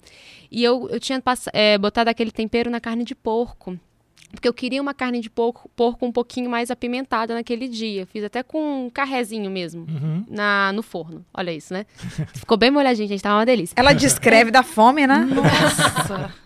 E 0.51 0.63
eu, 0.63 0.89
eu 0.89 1.01
tinha 1.01 1.21
é, 1.53 1.77
botado 1.77 2.09
aquele 2.09 2.31
tempero 2.31 2.71
na 2.71 2.81
carne 2.81 3.03
de 3.05 3.15
porco. 3.15 3.77
Porque 4.31 4.49
eu 4.49 4.55
queria 4.55 4.83
uma 4.83 4.93
carne 4.95 5.21
de 5.21 5.31
porco, 5.31 5.69
porco 5.77 6.05
um 6.05 6.11
pouquinho 6.11 6.51
mais 6.51 6.69
apimentada 6.71 7.35
naquele 7.35 7.69
dia. 7.69 8.05
Fiz 8.07 8.25
até 8.25 8.43
com 8.43 8.87
um 8.87 8.91
carrezinho 8.91 9.49
mesmo 9.51 9.87
Uhum. 9.89 10.25
na, 10.29 10.73
no 10.73 10.83
forno. 10.83 11.25
Olha 11.33 11.53
isso, 11.53 11.73
né? 11.73 11.87
Ficou 12.35 12.57
bem 12.57 12.71
molhadinho, 12.71 13.07
gente. 13.09 13.23
Tava 13.23 13.37
uma 13.39 13.47
delícia. 13.47 13.75
Ela 13.77 13.93
descreve 13.93 14.51
da 14.51 14.63
fome, 14.65 15.07
né? 15.07 15.19
Nossa! 15.19 16.35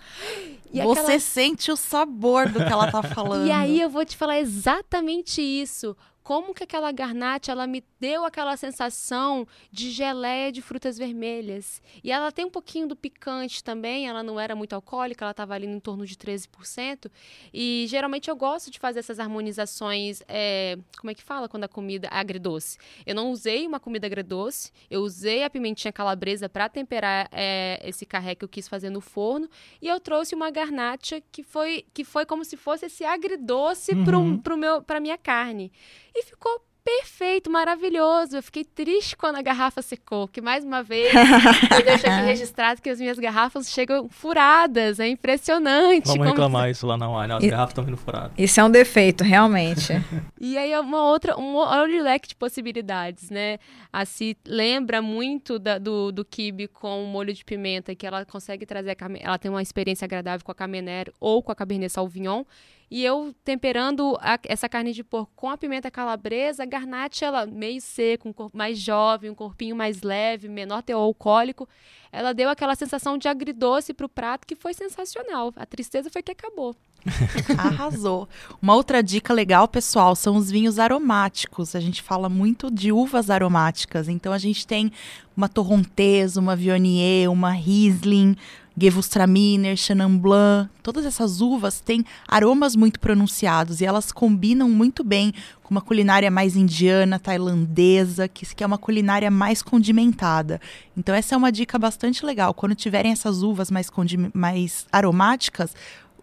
E 0.70 0.82
Você 0.82 1.00
aquela- 1.00 1.18
sente 1.18 1.72
o 1.72 1.76
sabor 1.76 2.46
do 2.50 2.58
que 2.62 2.70
ela 2.70 2.92
tá 2.92 3.02
falando. 3.02 3.46
E 3.46 3.50
aí 3.50 3.80
eu 3.80 3.88
vou 3.88 4.04
te 4.04 4.14
falar 4.14 4.38
exatamente 4.38 5.40
isso. 5.40 5.96
Como 6.28 6.52
que 6.52 6.62
aquela 6.62 6.92
garnacha, 6.92 7.52
ela 7.52 7.66
me 7.66 7.82
deu 7.99 8.23
aquela 8.23 8.54
sensação 8.54 9.49
de 9.73 9.90
geleia 9.90 10.52
de 10.52 10.61
frutas 10.61 10.99
vermelhas. 10.99 11.80
E 12.04 12.12
ela 12.12 12.30
tem 12.30 12.44
um 12.44 12.50
pouquinho 12.50 12.87
do 12.87 12.94
picante 12.94 13.64
também, 13.64 14.06
ela 14.06 14.23
não 14.23 14.38
era 14.38 14.54
muito 14.54 14.75
alcoólica, 14.75 15.25
ela 15.25 15.30
estava 15.30 15.54
ali 15.54 15.66
em 15.66 15.80
torno 15.80 16.04
de 16.04 16.14
13%. 16.16 17.11
E 17.50 17.87
geralmente 17.88 18.28
eu 18.28 18.37
gosto 18.37 18.70
de 18.70 18.78
fazer 18.78 18.99
essas 18.99 19.18
harmonizações, 19.18 20.20
é, 20.28 20.76
como 20.99 21.11
é 21.11 21.14
que 21.14 21.23
fala 21.23 21.49
quando 21.49 21.64
a 21.64 21.68
comida 21.68 22.08
é 22.12 22.14
agridoce? 22.18 22.76
Eu 23.06 23.14
não 23.14 23.30
usei 23.30 23.66
uma 23.66 23.80
comida 23.80 24.06
agridoce, 24.06 24.70
eu 24.90 25.00
usei 25.00 25.44
a 25.44 25.49
pimentinha 25.49 25.90
calabresa 25.90 26.47
para 26.47 26.68
temperar 26.68 27.26
é, 27.32 27.80
esse 27.82 28.04
carré 28.04 28.35
que 28.35 28.44
eu 28.44 28.49
quis 28.50 28.68
fazer 28.68 28.90
no 28.90 29.00
forno. 29.00 29.49
E 29.80 29.88
eu 29.88 29.99
trouxe 29.99 30.35
uma 30.35 30.50
garnacha 30.50 31.23
que 31.32 31.42
foi, 31.42 31.87
que 31.94 32.04
foi 32.04 32.26
como 32.26 32.44
se 32.44 32.58
fosse 32.58 32.85
esse 32.85 33.02
agridoce 33.02 33.92
Uhum. 33.92 34.82
pra 34.82 35.00
minha 35.00 35.16
carne. 35.16 35.73
E 36.20 36.25
ficou 36.25 36.60
perfeito, 36.84 37.50
maravilhoso. 37.50 38.37
Eu 38.37 38.42
fiquei 38.42 38.64
triste 38.64 39.14
quando 39.14 39.37
a 39.37 39.42
garrafa 39.42 39.82
secou, 39.82 40.26
porque 40.26 40.40
mais 40.40 40.64
uma 40.64 40.82
vez 40.82 41.12
eu 41.70 41.84
deixo 41.84 42.06
aqui 42.06 42.25
registrado 42.25 42.80
que 42.80 42.88
as 42.88 42.98
minhas 42.98 43.18
garrafas 43.18 43.70
chegam 43.70 44.08
furadas. 44.08 44.98
É 44.98 45.06
impressionante. 45.06 46.06
Vamos 46.06 46.16
como- 46.18 46.30
reclamar 46.30 46.70
isso 46.70 46.87
lá 46.87 46.96
na 46.96 47.06
wine. 47.10 47.32
As 47.34 47.44
E- 47.44 47.48
garrafas 47.50 47.70
estão 47.72 47.84
vindo 47.84 47.96
furadas. 47.98 48.32
Isso 48.38 48.58
é 48.58 48.64
um 48.64 48.70
defeito, 48.70 49.22
realmente. 49.22 49.92
E 50.40 50.56
aí 50.56 50.72
é 50.72 50.80
uma 50.80 51.02
outra, 51.02 51.37
um 51.38 51.56
olha 51.56 52.00
o 52.00 52.02
leque 52.04 52.28
de 52.28 52.37
possibilidades, 52.37 53.28
né? 53.28 53.58
A 53.92 54.04
Si 54.06 54.37
lembra 54.46 55.02
muito 55.02 55.58
da- 55.58 55.76
do, 55.78 56.10
do 56.10 56.25
kibe 56.25 56.68
com 56.68 57.04
o 57.04 57.06
molho 57.06 57.34
de 57.34 57.44
pimenta, 57.44 57.94
que 57.94 58.06
ela 58.06 58.25
consegue 58.25 58.64
trazer, 58.64 58.90
a 58.92 58.96
ela 59.20 59.38
tem 59.38 59.50
uma 59.50 59.60
experiência 59.60 60.06
agradável 60.06 60.42
com 60.44 60.52
a 60.52 60.54
Carmener 60.54 61.12
ou 61.20 61.42
com 61.42 61.52
a 61.52 61.54
Cabernet 61.54 61.92
Sauvignon. 61.92 62.44
E 62.90 63.04
eu 63.04 63.35
temperando 63.45 64.16
a, 64.21 64.38
essa 64.45 64.68
carne 64.68 64.92
de 64.92 65.04
porco 65.04 65.30
com 65.37 65.50
a 65.50 65.59
pimenta 65.59 65.90
calabresa, 65.90 66.62
a 66.62 66.66
garnacha, 66.66 67.26
ela 67.26 67.47
meio 67.47 67.80
seco, 67.80 68.28
um 68.28 68.33
corpo 68.33 68.57
mais 68.57 68.78
jovem, 68.78 69.30
um 69.30 69.35
corpinho 69.35 69.76
mais 69.76 70.02
leve, 70.02 70.49
menor 70.49 70.83
teor 70.83 71.02
alcoólico, 71.02 71.68
ela 72.11 72.33
deu 72.33 72.49
aquela 72.49 72.75
sensação 72.75 73.18
de 73.18 73.28
agridoce 73.28 73.92
para 73.92 74.07
o 74.07 74.09
prato 74.09 74.47
que 74.47 74.57
foi 74.57 74.73
sensacional. 74.73 75.52
A 75.57 75.66
tristeza 75.66 76.09
foi 76.11 76.23
que 76.23 76.33
acabou. 76.33 76.75
Arrasou. 77.59 78.28
Uma 78.61 78.75
outra 78.75 79.02
dica 79.02 79.33
legal, 79.33 79.68
pessoal, 79.68 80.16
são 80.16 80.37
os 80.37 80.50
vinhos 80.50 80.78
aromáticos. 80.78 81.76
A 81.76 81.80
gente 81.80 82.02
fala 82.02 82.28
muito 82.28 82.71
de 82.71 82.90
uvas 82.90 83.30
aromáticas. 83.30 84.09
Então 84.09 84.33
a 84.33 84.38
gente 84.38 84.66
tem 84.66 84.90
uma 85.37 85.49
Torrontés, 85.49 86.37
uma 86.37 86.57
Viognier, 86.57 87.30
uma 87.30 87.50
Riesling, 87.50 88.37
Gewürztraminer, 88.80 89.76
Chenin 89.76 90.16
Blanc. 90.16 90.70
Todas 90.82 91.04
essas 91.04 91.40
uvas 91.40 91.80
têm 91.80 92.04
aromas 92.26 92.76
muito 92.76 93.00
pronunciados 93.00 93.80
e 93.80 93.85
elas 93.85 94.12
combinam 94.12 94.70
muito 94.70 95.02
bem 95.02 95.32
com 95.62 95.75
uma 95.75 95.80
culinária 95.80 96.30
mais 96.30 96.56
indiana, 96.56 97.18
tailandesa, 97.18 98.28
que, 98.28 98.47
é 98.62 98.66
uma 98.66 98.78
culinária 98.78 99.30
mais 99.30 99.62
condimentada. 99.62 100.61
Então 100.97 101.14
essa 101.14 101.35
é 101.35 101.38
uma 101.38 101.52
dica 101.52 101.78
bastante 101.78 102.25
legal. 102.25 102.54
Quando 102.54 102.75
tiverem 102.75 103.12
essas 103.12 103.42
uvas 103.42 103.70
mais, 103.70 103.90
mais 104.32 104.87
aromáticas, 104.92 105.75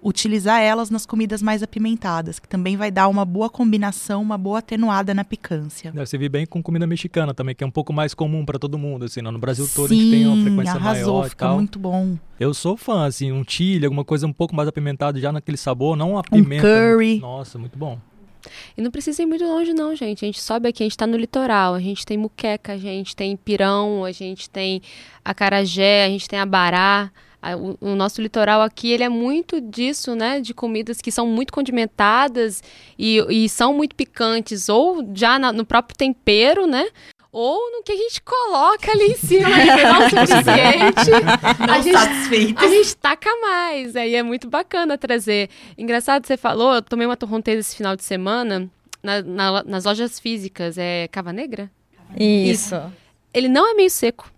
utilizar 0.06 0.62
elas 0.62 0.92
nas 0.92 1.04
comidas 1.04 1.42
mais 1.42 1.64
apimentadas, 1.64 2.38
que 2.38 2.48
também 2.48 2.78
vai 2.78 2.92
dar 2.92 3.08
uma 3.08 3.26
boa 3.26 3.50
combinação, 3.50 4.22
uma 4.22 4.38
boa 4.38 4.60
atenuada 4.60 5.16
na 5.16 5.24
picância. 5.24 5.92
Deve 5.92 6.06
servir 6.06 6.30
bem 6.30 6.46
com 6.46 6.62
comida 6.62 6.86
mexicana 6.86 7.34
também, 7.34 7.56
que 7.56 7.64
é 7.64 7.68
um 7.68 7.72
pouco 7.72 7.92
mais 7.92 8.14
comum 8.14 8.46
para 8.46 8.60
todo 8.60 8.78
mundo, 8.78 9.06
assim, 9.06 9.22
no 9.24 9.40
Brasil 9.40 9.68
todo 9.74 9.90
Sim, 9.90 9.96
a 9.96 10.02
gente 10.02 10.12
tem 10.12 10.28
uma 10.28 10.44
frequência 10.44 10.76
arrasou, 10.76 11.14
maior 11.16 11.30
fica 11.30 11.46
e 11.46 11.48
tal. 11.48 11.56
muito 11.56 11.80
bom. 11.80 12.16
Eu 12.40 12.54
sou 12.54 12.78
fã, 12.78 13.08
assim, 13.08 13.32
um 13.32 13.44
chile, 13.48 13.84
alguma 13.84 14.06
coisa 14.06 14.28
um 14.28 14.34
pouco 14.34 14.56
mais 14.56 14.70
apimentado 14.70 15.20
já 15.20 15.32
naquele 15.32 15.58
sabor, 15.58 15.98
não 15.98 16.20
a 16.20 16.24
pimenta. 16.24 16.62
curry. 16.62 17.18
Nossa, 17.20 17.58
muito 17.58 17.80
bom. 17.80 17.98
E 18.78 18.82
não 18.84 18.92
precisa 18.92 19.24
ir 19.24 19.26
muito 19.26 19.44
longe, 19.44 19.74
não, 19.74 19.96
gente. 19.96 20.24
A 20.24 20.28
gente 20.28 20.40
sobe 20.40 20.70
aqui, 20.70 20.84
a 20.84 20.86
gente 20.86 20.96
tá 20.96 21.08
no 21.08 21.18
litoral, 21.18 21.74
a 21.74 21.80
gente 21.80 22.06
tem 22.06 22.16
muqueca, 22.16 22.74
a 22.74 22.78
gente 22.78 23.16
tem 23.16 23.36
pirão, 23.36 24.06
a 24.06 24.12
gente 24.12 24.48
tem 24.48 24.84
acarajé, 25.24 26.06
a 26.06 26.10
gente 26.10 26.28
tem 26.28 26.38
abará. 26.38 27.12
O, 27.54 27.78
o, 27.80 27.96
nosso 27.96 28.22
litoral 28.22 28.62
aqui, 28.62 28.92
ele 28.92 29.04
é 29.04 29.10
muito 29.10 29.62
disso, 29.62 30.16
né? 30.16 30.40
De 30.40 30.54
comidas 30.54 31.02
que 31.02 31.12
são 31.12 31.28
muito 31.28 31.54
condimentadas 31.54 32.64
e, 32.98 33.20
e 33.30 33.50
são 33.50 33.74
muito 33.74 33.96
picantes, 33.96 34.70
ou 34.70 35.08
já 35.14 35.38
na, 35.38 35.54
no 35.54 35.66
próprio 35.66 35.96
tempero, 35.96 36.66
né? 36.66 36.88
Ou 37.32 37.70
no 37.72 37.84
que 37.84 37.92
a 37.92 37.96
gente 37.98 38.22
coloca 38.22 38.92
ali 38.92 39.12
em 39.12 39.16
cima, 39.16 39.50
que 39.50 39.84
não 39.84 40.02
é 40.02 40.06
o 40.06 40.10
suficiente. 40.10 41.12
Não 41.68 41.74
a 41.74 41.82
gente, 41.82 41.98
satisfeito. 41.98 42.64
a 42.64 42.68
gente 42.70 42.96
taca 42.96 43.30
mais. 43.42 43.96
Aí 43.96 44.16
é 44.16 44.24
muito 44.24 44.50
bacana 44.50 44.98
trazer. 44.98 45.50
Engraçado, 45.78 46.26
você 46.26 46.38
falou, 46.38 46.76
eu 46.76 46.82
tomei 46.82 47.06
uma 47.06 47.18
torronteira 47.18 47.60
esse 47.60 47.76
final 47.76 47.94
de 47.96 48.06
semana 48.06 48.72
na, 49.04 49.22
na, 49.22 49.64
nas 49.64 49.84
lojas 49.84 50.18
físicas. 50.18 50.78
É 50.78 51.10
Cava 51.10 51.34
Negra? 51.34 51.70
Isso. 52.18 52.76
Ele 53.34 53.50
não 53.50 53.70
é 53.70 53.74
meio 53.74 53.90
seco. 53.90 54.32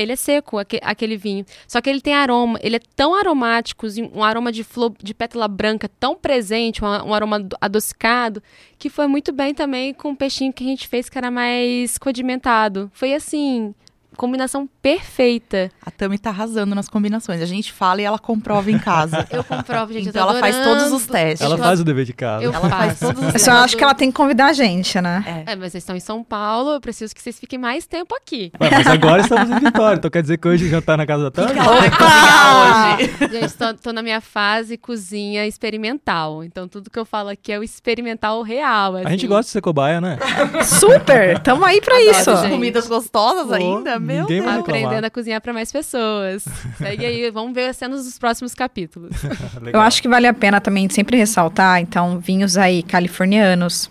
Ele 0.00 0.12
é 0.12 0.16
seco, 0.16 0.58
aquele 0.58 1.16
vinho. 1.16 1.44
Só 1.66 1.80
que 1.80 1.90
ele 1.90 2.00
tem 2.00 2.14
aroma, 2.14 2.58
ele 2.62 2.76
é 2.76 2.80
tão 2.96 3.14
aromático, 3.14 3.86
um 4.12 4.22
aroma 4.22 4.50
de 4.50 4.64
flor 4.64 4.92
de 5.02 5.14
pétala 5.14 5.48
branca 5.48 5.88
tão 6.00 6.16
presente, 6.16 6.84
um, 6.84 7.14
aroma 7.14 7.46
adocicado, 7.60 8.42
que 8.78 8.88
foi 8.88 9.06
muito 9.06 9.32
bem 9.32 9.54
também 9.54 9.92
com 9.94 10.12
o 10.12 10.16
peixinho 10.16 10.52
que 10.52 10.64
a 10.64 10.66
gente 10.66 10.88
fez, 10.88 11.08
que 11.08 11.18
era 11.18 11.30
mais 11.30 11.98
condimentado. 11.98 12.90
Foi 12.94 13.14
assim, 13.14 13.74
combinação 14.16 14.68
perfeita. 14.82 15.70
A 15.84 15.90
Tami 15.90 16.18
tá 16.18 16.30
arrasando 16.30 16.74
nas 16.74 16.88
combinações. 16.88 17.40
A 17.40 17.46
gente 17.46 17.72
fala 17.72 18.00
e 18.00 18.04
ela 18.04 18.18
comprova 18.18 18.70
em 18.70 18.78
casa. 18.78 19.26
eu 19.30 19.42
comprovo, 19.42 19.92
gente. 19.92 20.08
Então 20.08 20.28
ela 20.28 20.38
faz 20.40 20.56
todos 20.58 20.92
os 20.92 21.06
testes. 21.06 21.40
Ela 21.40 21.56
faz 21.56 21.80
o 21.80 21.84
dever 21.84 22.04
de 22.04 22.12
casa. 22.12 22.44
Eu 22.44 22.52
ela 22.52 22.68
faço. 22.68 22.76
faz 22.76 22.98
todos 22.98 23.18
os 23.18 23.26
Eu 23.26 23.32
testes. 23.32 23.42
só 23.42 23.52
acho 23.52 23.76
que 23.76 23.84
ela 23.84 23.94
tem 23.94 24.10
que 24.10 24.16
convidar 24.16 24.46
a 24.46 24.52
gente, 24.52 25.00
né? 25.00 25.44
É, 25.46 25.56
mas 25.56 25.72
vocês 25.72 25.82
estão 25.82 25.96
em 25.96 26.00
São 26.00 26.22
Paulo, 26.22 26.72
eu 26.72 26.80
preciso 26.80 27.14
que 27.14 27.22
vocês 27.22 27.38
fiquem 27.38 27.58
mais 27.58 27.86
tempo 27.86 28.14
aqui. 28.14 28.52
Ué, 28.60 28.70
mas 28.70 28.86
agora 28.86 29.22
estamos 29.22 29.50
em 29.50 29.60
Vitória, 29.60 29.96
então 29.96 30.10
quer 30.10 30.22
dizer 30.22 30.38
que 30.38 30.48
hoje 30.48 30.68
já 30.68 30.80
tá 30.82 30.96
na 30.96 31.06
casa 31.06 31.24
da 31.24 31.30
Tami? 31.30 31.58
Ela 31.58 31.76
vai 31.76 31.90
cozinhar 31.90 32.98
hoje. 32.98 33.40
Gente, 33.40 33.54
tô, 33.54 33.74
tô 33.74 33.92
na 33.92 34.02
minha 34.02 34.20
fase 34.20 34.76
cozinha 34.76 35.46
experimental. 35.46 36.42
Então 36.44 36.66
tudo 36.68 36.90
que 36.90 36.98
eu 36.98 37.04
falo 37.04 37.28
aqui 37.28 37.52
é 37.52 37.58
o 37.58 37.62
experimental 37.62 38.42
real. 38.42 38.96
A 38.96 39.10
gente 39.10 39.20
assim. 39.20 39.26
gosta 39.28 39.42
de 39.44 39.50
ser 39.50 39.60
cobaia, 39.60 40.00
né? 40.00 40.18
Super! 40.64 41.38
Tamo 41.40 41.64
aí 41.64 41.80
pra 41.80 41.96
Adoro, 41.96 42.10
isso. 42.10 42.36
gente. 42.36 42.50
Comidas 42.50 42.88
gostosas 42.88 43.46
Pô, 43.46 43.54
ainda? 43.54 43.99
Meu 44.00 44.22
ninguém 44.22 44.42
Deus. 44.42 44.58
Aprendendo 44.58 45.04
a 45.04 45.10
cozinhar 45.10 45.40
para 45.40 45.52
mais 45.52 45.70
pessoas. 45.70 46.44
Segue 46.78 47.04
aí, 47.04 47.30
vamos 47.30 47.54
ver 47.54 47.68
as 47.68 47.76
cenas 47.76 48.04
dos 48.04 48.18
próximos 48.18 48.54
capítulos. 48.54 49.10
Eu 49.72 49.80
acho 49.80 50.02
que 50.02 50.08
vale 50.08 50.26
a 50.26 50.34
pena 50.34 50.60
também 50.60 50.88
sempre 50.88 51.16
ressaltar, 51.16 51.80
então, 51.80 52.18
vinhos 52.18 52.56
aí 52.56 52.82
californianos, 52.82 53.90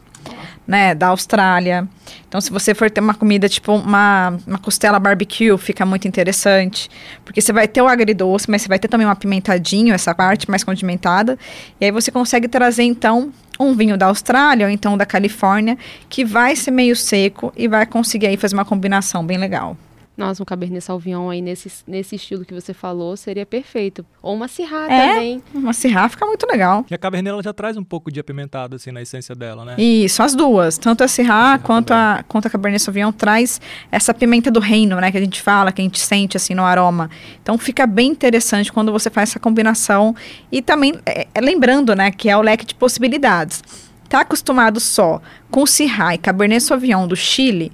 né, 0.67 0.93
da 0.93 1.07
Austrália. 1.07 1.87
Então, 2.27 2.39
se 2.39 2.51
você 2.51 2.75
for 2.75 2.89
ter 2.91 3.01
uma 3.01 3.13
comida 3.13 3.49
tipo 3.49 3.73
uma, 3.73 4.37
uma 4.45 4.57
costela 4.59 4.99
barbecue, 4.99 5.57
fica 5.57 5.85
muito 5.85 6.07
interessante, 6.07 6.89
porque 7.25 7.41
você 7.41 7.51
vai 7.51 7.67
ter 7.67 7.81
o 7.81 7.87
agridoce, 7.87 8.49
mas 8.49 8.61
você 8.61 8.67
vai 8.67 8.77
ter 8.77 8.87
também 8.87 9.07
um 9.07 9.09
apimentadinho, 9.09 9.93
essa 9.93 10.13
parte 10.13 10.49
mais 10.49 10.63
condimentada, 10.63 11.37
e 11.81 11.85
aí 11.85 11.91
você 11.91 12.11
consegue 12.11 12.47
trazer, 12.47 12.83
então, 12.83 13.31
um 13.59 13.73
vinho 13.73 13.97
da 13.97 14.05
Austrália 14.05 14.65
ou 14.65 14.71
então 14.71 14.97
da 14.97 15.05
Califórnia, 15.05 15.77
que 16.07 16.23
vai 16.23 16.55
ser 16.55 16.71
meio 16.71 16.95
seco 16.95 17.51
e 17.57 17.67
vai 17.67 17.85
conseguir 17.85 18.27
aí 18.27 18.37
fazer 18.37 18.55
uma 18.55 18.63
combinação 18.63 19.25
bem 19.25 19.37
legal. 19.37 19.75
Nossa, 20.19 20.43
um 20.43 20.45
Cabernet 20.45 20.83
Sauvignon 20.83 21.29
aí 21.29 21.41
nesse, 21.41 21.71
nesse 21.87 22.15
estilo 22.17 22.43
que 22.43 22.53
você 22.53 22.73
falou 22.73 23.15
seria 23.15 23.45
perfeito. 23.45 24.05
Ou 24.21 24.35
uma 24.35 24.47
Syrah 24.47 24.91
É? 24.91 25.13
também. 25.13 25.43
Uma 25.53 25.73
Syrah 25.73 26.09
fica 26.09 26.25
muito 26.25 26.45
legal. 26.45 26.85
E 26.91 26.93
a 26.93 26.97
Cabernet 26.97 27.31
ela 27.31 27.41
já 27.41 27.53
traz 27.53 27.77
um 27.77 27.83
pouco 27.83 28.11
de 28.11 28.19
apimentado, 28.19 28.75
assim, 28.75 28.91
na 28.91 29.01
essência 29.01 29.33
dela, 29.33 29.63
né? 29.63 29.75
Isso, 29.77 30.21
as 30.21 30.35
duas. 30.35 30.77
Tanto 30.77 31.03
a 31.03 31.07
Syrah 31.07 31.29
Syrah 31.29 31.59
quanto 31.59 31.91
a, 31.91 32.23
quanto 32.27 32.47
a 32.47 32.49
Cabernet 32.49 32.81
Sauvignon 32.81 33.11
traz 33.11 33.61
essa 33.91 34.13
pimenta 34.13 34.49
do 34.49 34.59
reino, 34.59 34.99
né? 34.99 35.11
Que 35.11 35.17
a 35.17 35.21
gente 35.21 35.41
fala, 35.41 35.71
que 35.71 35.81
a 35.81 35.83
gente 35.83 35.99
sente, 35.99 36.35
assim, 36.35 36.53
no 36.53 36.63
aroma. 36.63 37.09
Então, 37.41 37.57
fica 37.57 37.85
bem 37.85 38.09
interessante 38.09 38.71
quando 38.71 38.91
você 38.91 39.09
faz 39.09 39.29
essa 39.29 39.39
combinação. 39.39 40.15
E 40.51 40.61
também, 40.61 40.95
é, 41.05 41.27
é, 41.33 41.41
lembrando, 41.41 41.95
né? 41.95 42.11
Que 42.11 42.29
é 42.29 42.37
o 42.37 42.41
leque 42.41 42.65
de 42.65 42.75
possibilidades. 42.75 43.63
Tá 44.07 44.21
acostumado 44.21 44.79
só 44.79 45.21
com 45.51 45.65
Syrah 45.65 46.15
e 46.15 46.17
Cabernet 46.17 46.63
Sauvignon 46.63 47.07
do 47.07 47.15
Chile, 47.15 47.71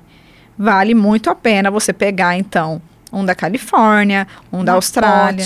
vale 0.57 0.93
muito 0.93 1.29
a 1.29 1.35
pena 1.35 1.69
você 1.71 1.91
pegar, 1.93 2.37
então, 2.37 2.81
um 3.13 3.23
da 3.23 3.33
Califórnia, 3.33 4.27
um 4.51 4.63
da 4.63 4.73
Uma 4.73 4.77
Austrália. 4.77 5.45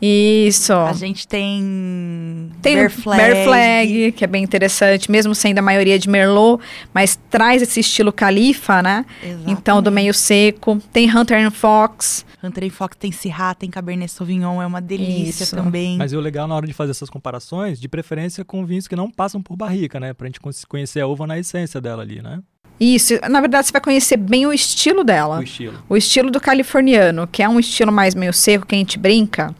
Isso. 0.00 0.72
A 0.74 0.92
gente 0.92 1.26
tem 1.26 2.50
Tem 2.60 2.74
Bear 2.76 2.90
Flag. 2.90 3.22
Bear 3.22 3.44
Flag, 3.44 4.12
que 4.12 4.24
é 4.24 4.26
bem 4.26 4.44
interessante, 4.44 5.10
mesmo 5.10 5.34
sendo 5.34 5.58
a 5.58 5.62
maioria 5.62 5.98
de 5.98 6.08
Merlot, 6.08 6.62
mas 6.92 7.18
traz 7.30 7.62
esse 7.62 7.80
estilo 7.80 8.12
califa, 8.12 8.82
né? 8.82 9.06
Então, 9.46 9.76
do 9.76 9.88
Exatamente. 9.88 9.94
meio 9.94 10.12
seco. 10.14 10.78
Tem 10.92 11.08
Hunter 11.14 11.46
and 11.46 11.50
Fox. 11.50 12.26
Hunter 12.42 12.64
and 12.64 12.70
Fox 12.70 12.96
tem 12.98 13.10
Syrah, 13.10 13.54
tem 13.54 13.70
Cabernet 13.70 14.12
Sauvignon, 14.12 14.60
é 14.62 14.66
uma 14.66 14.80
delícia 14.80 15.44
Isso. 15.44 15.56
também. 15.56 15.96
Mas 15.96 16.12
o 16.12 16.20
legal 16.20 16.46
na 16.46 16.54
hora 16.54 16.66
de 16.66 16.72
fazer 16.72 16.90
essas 16.90 17.08
comparações, 17.10 17.80
de 17.80 17.88
preferência 17.88 18.44
com 18.44 18.64
vinhos 18.66 18.86
que 18.86 18.94
não 18.94 19.10
passam 19.10 19.42
por 19.42 19.56
barrica, 19.56 19.98
né? 19.98 20.12
Pra 20.12 20.26
gente 20.26 20.40
con- 20.40 20.50
conhecer 20.68 21.00
a 21.00 21.06
uva 21.06 21.26
na 21.26 21.38
essência 21.38 21.80
dela 21.80 22.02
ali, 22.02 22.20
né? 22.22 22.40
Isso, 22.80 23.14
na 23.28 23.40
verdade, 23.40 23.66
você 23.66 23.72
vai 23.72 23.80
conhecer 23.80 24.16
bem 24.16 24.46
o 24.46 24.52
estilo 24.52 25.02
dela. 25.02 25.38
O 25.40 25.42
estilo. 25.42 25.78
O 25.88 25.96
estilo 25.96 26.30
do 26.30 26.40
californiano, 26.40 27.26
que 27.26 27.42
é 27.42 27.48
um 27.48 27.58
estilo 27.58 27.90
mais 27.90 28.14
meio 28.14 28.32
seco, 28.32 28.66
que 28.66 28.74
a 28.74 28.78
gente 28.78 28.98
brinca, 28.98 29.54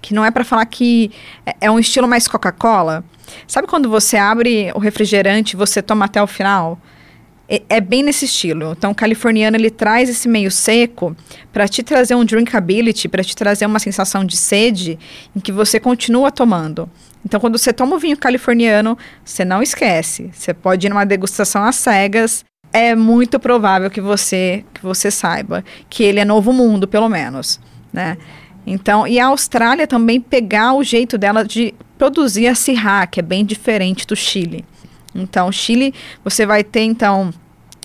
que 0.00 0.14
não 0.14 0.24
é 0.24 0.30
pra 0.30 0.42
falar 0.44 0.64
que 0.66 1.10
é- 1.44 1.54
é 1.62 1.70
um 1.70 1.78
estilo 1.78 2.08
mais 2.08 2.26
Coca-Cola. 2.26 3.04
Sabe 3.46 3.68
quando 3.68 3.88
você 3.88 4.16
abre 4.16 4.72
o 4.74 4.78
refrigerante 4.78 5.54
e 5.54 5.56
você 5.56 5.82
toma 5.82 6.06
até 6.06 6.22
o 6.22 6.26
final? 6.26 6.78
É, 7.48 7.60
é 7.68 7.80
bem 7.80 8.02
nesse 8.02 8.24
estilo. 8.24 8.72
Então, 8.76 8.92
o 8.92 8.94
californiano 8.94 9.56
ele 9.56 9.70
traz 9.70 10.08
esse 10.08 10.26
meio 10.26 10.50
seco 10.50 11.14
para 11.52 11.68
te 11.68 11.82
trazer 11.82 12.14
um 12.14 12.24
drinkability, 12.24 13.08
para 13.08 13.22
te 13.22 13.36
trazer 13.36 13.66
uma 13.66 13.78
sensação 13.78 14.24
de 14.24 14.36
sede 14.36 14.98
em 15.36 15.40
que 15.40 15.52
você 15.52 15.78
continua 15.78 16.30
tomando. 16.32 16.88
Então, 17.24 17.38
quando 17.38 17.58
você 17.58 17.72
toma 17.72 17.96
o 17.96 17.98
vinho 17.98 18.16
californiano, 18.16 18.96
você 19.24 19.44
não 19.44 19.62
esquece. 19.62 20.30
Você 20.32 20.54
pode 20.54 20.86
ir 20.86 20.90
numa 20.90 21.04
degustação 21.04 21.62
às 21.62 21.76
cegas. 21.76 22.44
É 22.72 22.94
muito 22.94 23.38
provável 23.38 23.90
que 23.90 24.00
você 24.00 24.64
que 24.72 24.82
você 24.82 25.10
saiba 25.10 25.62
que 25.90 26.02
ele 26.02 26.20
é 26.20 26.24
novo 26.24 26.52
mundo, 26.52 26.88
pelo 26.88 27.08
menos, 27.08 27.60
né? 27.92 28.16
Então, 28.66 29.06
e 29.06 29.18
a 29.18 29.26
Austrália 29.26 29.86
também 29.86 30.20
pegar 30.20 30.74
o 30.74 30.84
jeito 30.84 31.18
dela 31.18 31.44
de 31.44 31.74
produzir 31.98 32.46
a 32.46 32.54
Syrah, 32.54 33.06
que 33.06 33.20
é 33.20 33.22
bem 33.22 33.44
diferente 33.44 34.06
do 34.06 34.16
Chile. 34.16 34.64
Então, 35.14 35.48
o 35.48 35.52
Chile, 35.52 35.92
você 36.24 36.46
vai 36.46 36.64
ter, 36.64 36.82
então, 36.82 37.32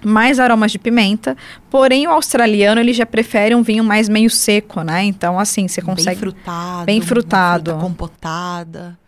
mais 0.03 0.39
aromas 0.39 0.71
de 0.71 0.79
pimenta, 0.79 1.35
porém 1.69 2.07
o 2.07 2.11
australiano, 2.11 2.79
ele 2.79 2.93
já 2.93 3.05
prefere 3.05 3.55
um 3.55 3.63
vinho 3.63 3.83
mais 3.83 4.07
meio 4.07 4.29
seco, 4.29 4.81
né? 4.81 5.03
Então, 5.03 5.39
assim, 5.39 5.67
você 5.67 5.81
Bem 5.81 5.95
consegue... 5.95 6.19
frutado. 6.19 6.85
bem 6.85 6.99
uma 6.99 7.05
frutado. 7.05 7.71
fruta 7.71 7.85
compotada. 7.85 8.99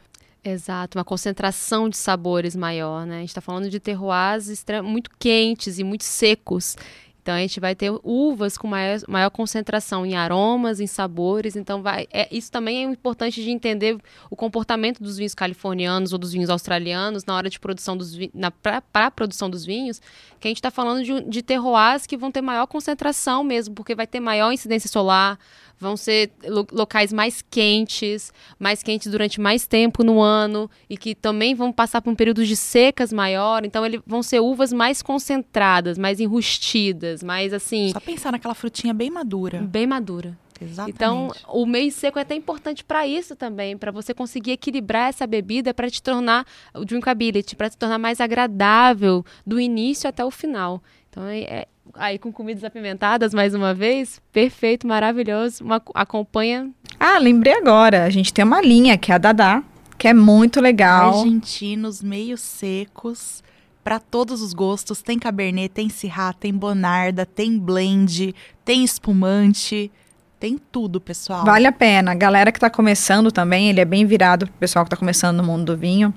Exato, 0.50 0.98
uma 0.98 1.06
concentração 1.06 1.88
de 1.88 1.96
sabores 1.96 2.56
maior, 2.56 3.06
né? 3.06 3.18
A 3.18 3.20
gente 3.22 3.36
tá 3.36 3.41
falando 3.41 3.70
de 3.70 3.79
terroirs 3.79 4.48
muito 4.84 5.12
quentes 5.20 5.77
e 5.77 5.84
muito 5.84 6.03
secos. 6.03 6.75
Então 7.22 7.36
a 7.36 7.39
gente 7.41 7.60
vai 7.60 7.75
ter 7.75 7.91
uvas 8.03 8.58
com 8.58 8.68
maior, 8.68 9.00
maior 9.08 9.29
concentração 9.29 10.03
em 10.03 10.15
aromas, 10.15 10.79
em 10.79 10.88
sabores. 10.88 11.56
Então 11.56 11.84
vai, 11.84 12.08
é, 12.12 12.27
isso 12.36 12.51
também 12.51 12.77
é 12.77 12.82
importante 12.82 13.44
de 13.44 13.51
entender 13.51 13.96
o 14.32 14.36
comportamento 14.36 15.03
dos 15.03 15.18
vinhos 15.18 15.36
californianos 15.36 16.12
ou 16.12 16.18
dos 16.18 16.32
vinhos 16.32 16.50
australianos 16.50 17.25
na 17.25 17.36
hora 17.36 17.48
de 17.48 17.60
produção 17.60 17.96
dos 17.96 18.18
para 18.63 18.82
a 18.94 19.12
produção 19.12 19.48
dos 19.48 19.63
vinhos, 19.63 20.01
que 20.39 20.48
a 20.48 20.50
gente 20.50 20.58
está 20.58 20.72
falando 20.72 21.03
de, 21.03 21.22
de 21.29 21.44
terroirs 21.44 22.08
que 22.08 22.18
vão 22.18 22.32
ter 22.32 22.41
maior 22.41 22.65
concentração 22.65 23.44
mesmo, 23.44 23.75
porque 23.75 23.94
vai 23.94 24.08
ter 24.08 24.20
maior 24.20 24.51
incidência 24.51 24.89
solar, 24.89 25.38
vão 25.79 25.95
ser 25.95 26.31
lo 26.43 26.67
locais 26.71 27.13
mais 27.13 27.41
quentes, 27.41 28.33
mais 28.59 28.83
quentes 28.83 29.09
durante 29.09 29.39
mais 29.39 29.65
tempo 29.65 30.03
no 30.03 30.21
ano 30.21 30.69
e 30.89 30.98
que 30.98 31.15
também 31.15 31.55
vão 31.55 31.71
passar 31.71 32.01
por 32.01 32.12
um 32.12 32.15
período 32.15 32.45
de 32.45 32.55
secas 32.55 33.13
maior. 33.13 33.65
Então, 33.65 33.86
eles 33.86 34.01
vão 34.05 34.21
ser 34.21 34.41
uvas 34.41 34.74
mais 34.74 35.01
concentradas, 35.01 35.98
mais 35.98 36.19
enrustidas, 36.19 37.24
mais 37.24 37.53
assim. 37.53 37.91
Só 37.91 38.00
pensar 38.00 38.31
naquela 38.31 38.53
frutinha 38.53 38.93
bem 38.93 39.09
madura. 39.09 39.62
Bem 39.62 39.88
madura. 39.88 40.38
Exatamente. 40.62 40.95
Então, 40.95 41.31
o 41.48 41.65
meio 41.65 41.91
seco 41.91 42.19
é 42.19 42.21
até 42.21 42.36
importante 42.36 42.83
para 42.83 43.07
isso 43.07 43.36
também, 43.36 43.77
para 43.77 43.91
você 43.91 44.13
conseguir 44.13 44.51
equilibrar 44.51 45.09
essa 45.09 45.25
bebida 45.25 45.74
para 45.74 45.89
te 45.89 46.03
tornar 46.03 46.45
o 46.75 46.83
drinkability, 46.83 47.55
para 47.55 47.69
te 47.69 47.77
tornar 47.77 47.98
mais 47.98 48.19
agradável 48.19 49.25
do 49.45 49.59
início 49.59 50.09
até 50.09 50.24
o 50.24 50.29
final. 50.29 50.83
Então, 51.09 51.25
é, 51.25 51.39
é 51.39 51.67
aí 51.93 52.17
com 52.17 52.31
comidas 52.31 52.63
apimentadas 52.63 53.34
mais 53.34 53.53
uma 53.53 53.74
vez, 53.74 54.22
perfeito, 54.31 54.88
maravilhoso, 54.88 55.63
uma, 55.63 55.81
acompanha. 55.93 56.69
Ah, 57.00 57.17
lembrei 57.17 57.53
agora, 57.53 58.03
a 58.03 58.10
gente 58.10 58.34
tem 58.34 58.43
uma 58.43 58.62
linha 58.62 58.98
que 58.98 59.12
é 59.12 59.15
a 59.15 59.17
Dadá, 59.17 59.63
que 59.98 60.08
é 60.08 60.13
muito 60.13 60.62
legal. 60.62 61.19
Argentinos 61.19 62.01
meio 62.01 62.38
secos 62.38 63.43
para 63.84 64.00
todos 64.00 64.41
os 64.41 64.53
gostos. 64.53 65.01
Tem 65.01 65.17
Cabernet, 65.17 65.69
tem 65.69 65.89
Syrah, 65.89 66.34
tem 66.34 66.53
Bonarda, 66.53 67.25
tem 67.25 67.58
blend, 67.58 68.36
tem 68.63 68.84
espumante. 68.84 69.91
Tem 70.39 70.58
tudo, 70.72 71.01
pessoal. 71.01 71.43
Vale 71.43 71.67
a 71.67 71.72
pena. 71.72 72.12
A 72.12 72.15
galera 72.15 72.50
que 72.50 72.58
está 72.58 72.69
começando 72.69 73.29
também, 73.29 73.67
ele 73.67 73.81
é 73.81 73.86
bem 73.86 74.05
virado 74.05 74.46
pro 74.46 74.55
pessoal 74.55 74.86
que 74.86 74.88
está 74.88 74.96
começando 74.96 75.38
no 75.38 75.43
mundo 75.43 75.65
do 75.65 75.77
vinho. 75.77 76.13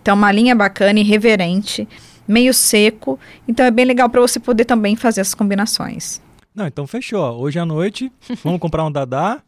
Então, 0.00 0.16
uma 0.16 0.32
linha 0.32 0.56
bacana 0.56 0.98
e 0.98 1.04
reverente 1.04 1.86
meio 2.26 2.52
seco. 2.54 3.18
Então 3.46 3.64
é 3.64 3.70
bem 3.70 3.84
legal 3.84 4.08
para 4.08 4.20
você 4.20 4.38
poder 4.40 4.64
também 4.64 4.96
fazer 4.96 5.20
essas 5.20 5.34
combinações. 5.34 6.20
Não, 6.54 6.66
então 6.66 6.86
fechou. 6.86 7.40
Hoje 7.40 7.58
à 7.58 7.64
noite, 7.64 8.12
vamos 8.44 8.60
comprar 8.60 8.84
um 8.84 8.92
dadá. 8.92 9.42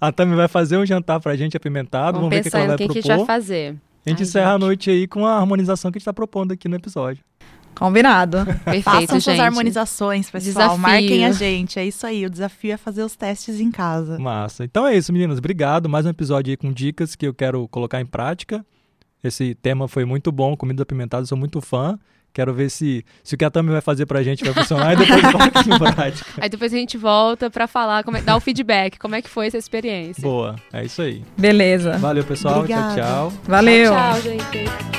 A 0.00 0.12
Tami 0.12 0.36
vai 0.36 0.48
fazer 0.48 0.76
um 0.76 0.84
jantar 0.84 1.20
pra 1.20 1.34
gente 1.36 1.56
apimentado. 1.56 2.18
Vamos, 2.18 2.30
vamos 2.30 2.44
ver 2.44 2.48
o 2.48 2.50
que, 2.50 2.56
ela 2.56 2.66
vai 2.66 2.76
que 2.76 2.84
propor. 2.84 2.92
que 2.92 2.98
a 2.98 3.02
gente 3.02 3.16
vai 3.16 3.26
fazer. 3.26 3.76
A 4.04 4.10
gente 4.10 4.18
Ai, 4.18 4.22
encerra 4.22 4.52
gente. 4.52 4.54
a 4.54 4.58
noite 4.58 4.90
aí 4.90 5.06
com 5.06 5.26
a 5.26 5.38
harmonização 5.38 5.90
que 5.90 5.96
a 5.96 5.98
gente 5.98 6.02
está 6.02 6.12
propondo 6.12 6.52
aqui 6.52 6.68
no 6.68 6.76
episódio. 6.76 7.24
Combinado. 7.74 8.44
Perfeito, 8.64 8.84
Façam 8.84 9.20
suas 9.20 9.40
harmonizações, 9.40 10.30
pessoal. 10.30 10.54
Desafio. 10.54 10.78
Marquem 10.78 11.24
a 11.24 11.32
gente. 11.32 11.78
É 11.78 11.86
isso 11.86 12.06
aí. 12.06 12.24
O 12.24 12.30
desafio 12.30 12.72
é 12.72 12.76
fazer 12.76 13.02
os 13.02 13.16
testes 13.16 13.58
em 13.60 13.70
casa. 13.70 14.18
Massa. 14.18 14.64
Então 14.64 14.86
é 14.86 14.96
isso, 14.96 15.12
meninas. 15.12 15.38
Obrigado. 15.38 15.88
Mais 15.88 16.06
um 16.06 16.10
episódio 16.10 16.50
aí 16.50 16.56
com 16.56 16.72
dicas 16.72 17.16
que 17.16 17.26
eu 17.26 17.34
quero 17.34 17.66
colocar 17.68 18.00
em 18.00 18.06
prática. 18.06 18.64
Esse 19.24 19.54
tema 19.54 19.88
foi 19.88 20.04
muito 20.04 20.30
bom. 20.30 20.54
Comidas 20.56 20.82
apimentadas, 20.82 21.28
sou 21.28 21.38
muito 21.38 21.60
fã. 21.60 21.98
Quero 22.34 22.52
ver 22.52 22.68
se, 22.68 23.04
se 23.22 23.36
o 23.36 23.38
que 23.38 23.44
a 23.44 23.50
Tami 23.50 23.70
vai 23.70 23.80
fazer 23.80 24.06
pra 24.06 24.20
gente 24.22 24.44
vai 24.44 24.52
funcionar 24.52 24.92
e 24.92 24.96
depois 24.96 25.22
volta 25.32 25.60
aqui 25.60 25.70
em 25.70 25.78
prática. 25.78 26.30
Aí 26.42 26.48
depois 26.48 26.74
a 26.74 26.76
gente 26.76 26.98
volta 26.98 27.48
pra 27.48 27.68
falar, 27.68 28.02
como 28.02 28.16
é, 28.16 28.22
dar 28.22 28.36
o 28.36 28.40
feedback, 28.40 28.98
como 28.98 29.14
é 29.14 29.22
que 29.22 29.30
foi 29.30 29.46
essa 29.46 29.56
experiência. 29.56 30.20
Boa, 30.20 30.56
é 30.72 30.84
isso 30.84 31.00
aí. 31.00 31.22
Beleza. 31.38 31.96
Valeu, 31.98 32.24
pessoal. 32.24 32.58
Obrigada. 32.58 33.00
Tchau, 33.00 33.30
tchau. 33.30 33.40
Valeu. 33.44 33.92
Tchau, 33.92 34.12
tchau 34.14 34.22
gente. 34.22 34.93